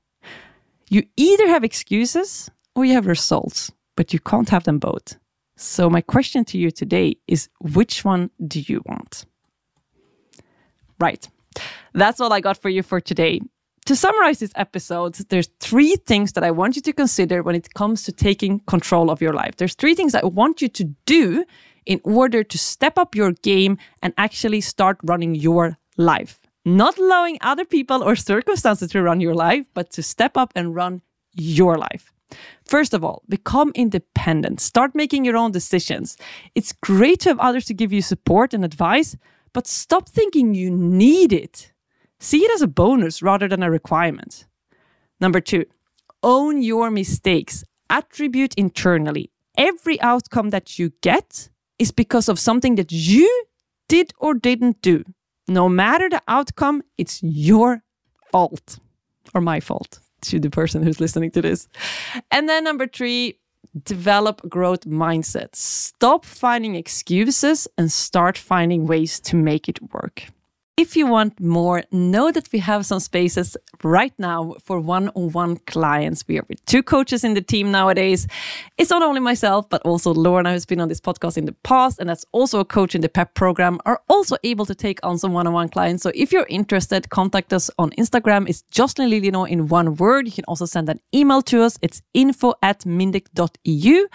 You 0.89 1.03
either 1.19 1.47
have 1.47 1.63
excuses 1.63 2.51
or 2.75 2.87
you 2.87 2.95
have 2.95 3.07
results, 3.07 3.71
but 3.97 4.15
you 4.15 4.19
can't 4.19 4.49
have 4.49 4.65
them 4.65 4.79
both. 4.79 5.19
So, 5.57 5.91
my 5.91 6.01
question 6.01 6.47
to 6.47 6.57
you 6.57 6.71
today 6.71 7.17
is 7.29 7.51
which 7.61 8.03
one 8.03 8.31
do 8.49 8.61
you 8.61 8.81
want? 8.87 9.27
Right. 11.01 11.29
That's 11.95 12.21
all 12.21 12.33
I 12.33 12.41
got 12.41 12.59
for 12.59 12.69
you 12.69 12.83
for 12.83 13.01
today 13.01 13.41
to 13.91 13.97
summarize 13.97 14.39
this 14.39 14.53
episode, 14.55 15.17
there's 15.31 15.49
three 15.59 15.97
things 16.07 16.35
that 16.35 16.45
I 16.45 16.53
want 16.53 16.77
you 16.77 16.83
to 16.83 16.93
consider 16.93 17.43
when 17.43 17.57
it 17.57 17.75
comes 17.75 18.05
to 18.05 18.13
taking 18.13 18.61
control 18.61 19.11
of 19.11 19.21
your 19.21 19.33
life. 19.33 19.57
There's 19.57 19.75
three 19.75 19.97
things 19.97 20.15
I 20.15 20.25
want 20.25 20.63
you 20.63 20.69
to 20.69 20.85
do 21.07 21.45
in 21.87 22.01
order 22.05 22.45
to 22.45 22.57
step 22.57 22.99
up 22.99 23.17
your 23.17 23.33
game 23.33 23.79
and 24.01 24.15
actually 24.17 24.61
start 24.61 24.99
running 25.03 25.35
your 25.35 25.77
life. 25.97 26.39
Not 26.65 26.99
allowing 26.99 27.39
other 27.41 27.65
people 27.65 28.05
or 28.05 28.15
circumstances 28.15 28.91
to 28.93 29.03
run 29.03 29.19
your 29.21 29.35
life, 29.35 29.67
but 29.75 29.91
to 29.93 30.05
step 30.05 30.37
up 30.37 30.53
and 30.55 30.73
run 30.73 31.03
your 31.33 31.77
life. 31.77 32.13
First 32.65 32.95
of 32.95 33.03
all, 33.03 33.25
become 33.29 33.73
independent. 33.75 34.61
Start 34.61 34.95
making 34.95 35.25
your 35.25 35.37
own 35.37 35.51
decisions. 35.51 36.17
It's 36.55 36.73
great 36.73 37.19
to 37.21 37.31
have 37.31 37.41
others 37.41 37.65
to 37.65 37.75
give 37.75 37.93
you 37.93 38.03
support 38.03 38.55
and 38.55 38.65
advice, 38.65 39.17
but 39.53 39.67
stop 39.67 40.09
thinking 40.09 40.55
you 40.55 40.71
need 40.71 41.33
it. 41.33 41.73
See 42.19 42.45
it 42.45 42.51
as 42.55 42.63
a 42.63 42.69
bonus 42.69 43.23
rather 43.23 43.49
than 43.49 43.63
a 43.63 43.71
requirement. 43.71 44.47
Number 45.21 45.41
two, 45.41 45.65
own 46.23 46.63
your 46.63 46.91
mistakes. 46.91 47.65
Attribute 47.89 48.55
internally. 48.55 49.31
Every 49.57 50.01
outcome 50.01 50.51
that 50.51 50.79
you 50.79 50.93
get 51.01 51.49
is 51.79 51.91
because 51.91 52.29
of 52.29 52.39
something 52.39 52.77
that 52.77 52.93
you 52.93 53.45
did 53.89 54.13
or 54.19 54.35
didn't 54.35 54.81
do. 54.83 55.03
No 55.49 55.69
matter 55.69 56.09
the 56.09 56.23
outcome, 56.29 56.83
it's 56.97 57.21
your 57.23 57.83
fault 58.31 58.79
or 59.35 59.41
my 59.41 59.59
fault 59.61 59.99
to 60.23 60.39
the 60.39 60.51
person 60.51 60.83
who's 60.83 61.01
listening 61.01 61.31
to 61.33 61.43
this. 61.43 61.69
And 62.31 62.49
then 62.49 62.65
number 62.65 62.87
three, 62.87 63.40
develop 63.85 64.49
growth 64.49 64.85
mindset. 64.87 65.55
Stop 65.55 66.25
finding 66.25 66.75
excuses 66.75 67.69
and 67.79 67.91
start 67.91 68.37
finding 68.37 68.87
ways 68.87 69.21
to 69.21 69.37
make 69.37 69.69
it 69.69 69.81
work. 69.93 70.25
If 70.81 70.97
you 70.97 71.07
want 71.07 71.39
more, 71.39 71.83
know 71.93 72.33
that 72.33 72.51
we 72.55 72.59
have 72.61 72.87
some 72.87 73.01
spaces 73.01 73.55
right 73.85 74.15
now 74.19 74.55
for 74.65 74.81
one 74.81 75.11
on 75.15 75.31
one 75.33 75.59
clients. 75.67 76.25
We 76.27 76.39
are 76.39 76.47
with 76.49 76.65
two 76.65 76.83
coaches 76.83 77.23
in 77.23 77.35
the 77.35 77.43
team 77.43 77.71
nowadays. 77.71 78.27
It's 78.79 78.89
not 78.89 79.03
only 79.03 79.21
myself, 79.21 79.69
but 79.69 79.83
also 79.83 80.15
Lorna, 80.15 80.53
who's 80.53 80.65
been 80.65 80.81
on 80.81 80.89
this 80.89 80.99
podcast 80.99 81.37
in 81.37 81.45
the 81.45 81.53
past, 81.65 81.99
and 82.01 82.09
that's 82.09 82.25
also 82.33 82.61
a 82.61 82.65
coach 82.65 82.95
in 82.95 83.03
the 83.03 83.11
PEPP 83.11 83.35
program, 83.35 83.79
are 83.85 84.01
also 84.09 84.37
able 84.43 84.65
to 84.65 84.75
take 84.75 84.99
on 85.03 85.19
some 85.19 85.35
one 85.35 85.47
on 85.47 85.53
one 85.53 85.69
clients. 85.69 86.03
So 86.03 86.13
if 86.15 86.33
you're 86.33 86.47
interested, 86.49 87.11
contact 87.11 87.53
us 87.53 87.71
on 87.79 87.91
Instagram. 87.99 88.49
It's 88.49 88.63
Jocelin 88.71 89.11
Lillienau 89.11 89.51
in 89.51 89.69
one 89.69 89.97
word. 89.97 90.25
You 90.25 90.33
can 90.33 90.47
also 90.47 90.65
send 90.65 90.89
an 90.89 90.99
email 91.15 91.43
to 91.43 91.63
us. 91.63 91.77
It's 91.83 92.01
info 92.15 92.55
at 92.63 92.85
mindeq.eu. 92.87 94.09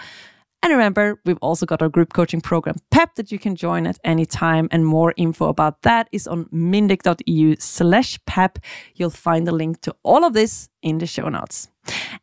And 0.66 0.72
remember, 0.72 1.20
we've 1.24 1.38
also 1.42 1.64
got 1.64 1.80
our 1.80 1.88
group 1.88 2.12
coaching 2.12 2.40
program 2.40 2.74
PEPP 2.90 3.14
that 3.14 3.30
you 3.30 3.38
can 3.38 3.54
join 3.54 3.86
at 3.86 4.00
any 4.02 4.26
time. 4.26 4.66
And 4.72 4.84
more 4.84 5.14
info 5.16 5.46
about 5.46 5.82
that 5.82 6.08
is 6.10 6.26
on 6.26 6.46
mindeq.eu 6.46 7.54
slash 7.60 8.18
PEPP. 8.26 8.56
You'll 8.96 9.10
find 9.10 9.46
the 9.46 9.52
link 9.52 9.80
to 9.82 9.94
all 10.02 10.24
of 10.24 10.32
this 10.32 10.68
in 10.82 10.98
the 10.98 11.06
show 11.06 11.28
notes. 11.28 11.68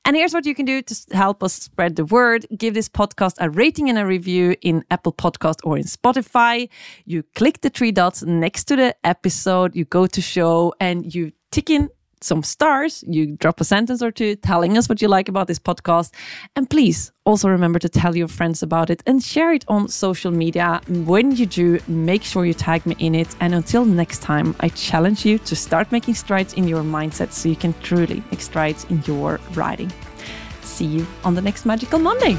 And 0.03 0.17
here's 0.17 0.33
what 0.33 0.45
you 0.45 0.53
can 0.53 0.65
do 0.65 0.81
to 0.81 0.95
help 1.13 1.41
us 1.41 1.53
spread 1.53 1.95
the 1.95 2.03
word. 2.03 2.45
Give 2.57 2.73
this 2.73 2.89
podcast 2.89 3.35
a 3.39 3.49
rating 3.49 3.87
and 3.87 3.97
a 3.97 4.05
review 4.05 4.57
in 4.61 4.83
Apple 4.91 5.13
Podcast 5.13 5.59
or 5.63 5.77
in 5.77 5.85
Spotify. 5.85 6.67
You 7.05 7.23
click 7.35 7.61
the 7.61 7.69
three 7.69 7.93
dots 7.93 8.23
next 8.23 8.65
to 8.65 8.75
the 8.75 8.93
episode, 9.05 9.73
you 9.73 9.85
go 9.85 10.05
to 10.05 10.21
show 10.21 10.73
and 10.81 11.15
you 11.15 11.31
tick 11.53 11.69
in 11.69 11.87
some 12.23 12.43
stars, 12.43 13.03
you 13.07 13.35
drop 13.37 13.59
a 13.61 13.63
sentence 13.63 14.01
or 14.01 14.11
two 14.11 14.35
telling 14.35 14.77
us 14.77 14.89
what 14.89 15.01
you 15.01 15.07
like 15.07 15.29
about 15.29 15.47
this 15.47 15.59
podcast. 15.59 16.13
And 16.55 16.69
please 16.69 17.11
also 17.25 17.49
remember 17.49 17.79
to 17.79 17.89
tell 17.89 18.15
your 18.15 18.27
friends 18.27 18.63
about 18.63 18.89
it 18.89 19.03
and 19.05 19.23
share 19.23 19.53
it 19.53 19.65
on 19.67 19.87
social 19.87 20.31
media. 20.31 20.81
When 20.87 21.35
you 21.35 21.45
do, 21.45 21.79
make 21.87 22.23
sure 22.23 22.45
you 22.45 22.53
tag 22.53 22.85
me 22.85 22.95
in 22.99 23.15
it. 23.15 23.35
And 23.39 23.53
until 23.53 23.85
next 23.85 24.21
time, 24.21 24.55
I 24.59 24.69
challenge 24.69 25.25
you 25.25 25.37
to 25.39 25.55
start 25.55 25.91
making 25.91 26.15
strides 26.15 26.53
in 26.53 26.67
your 26.67 26.83
mindset 26.83 27.31
so 27.31 27.49
you 27.49 27.55
can 27.55 27.73
truly 27.81 28.23
make 28.31 28.41
strides 28.41 28.85
in 28.85 29.03
your 29.05 29.39
writing. 29.53 29.91
See 30.61 30.85
you 30.85 31.07
on 31.23 31.35
the 31.35 31.41
next 31.41 31.65
Magical 31.65 31.99
Monday. 31.99 32.37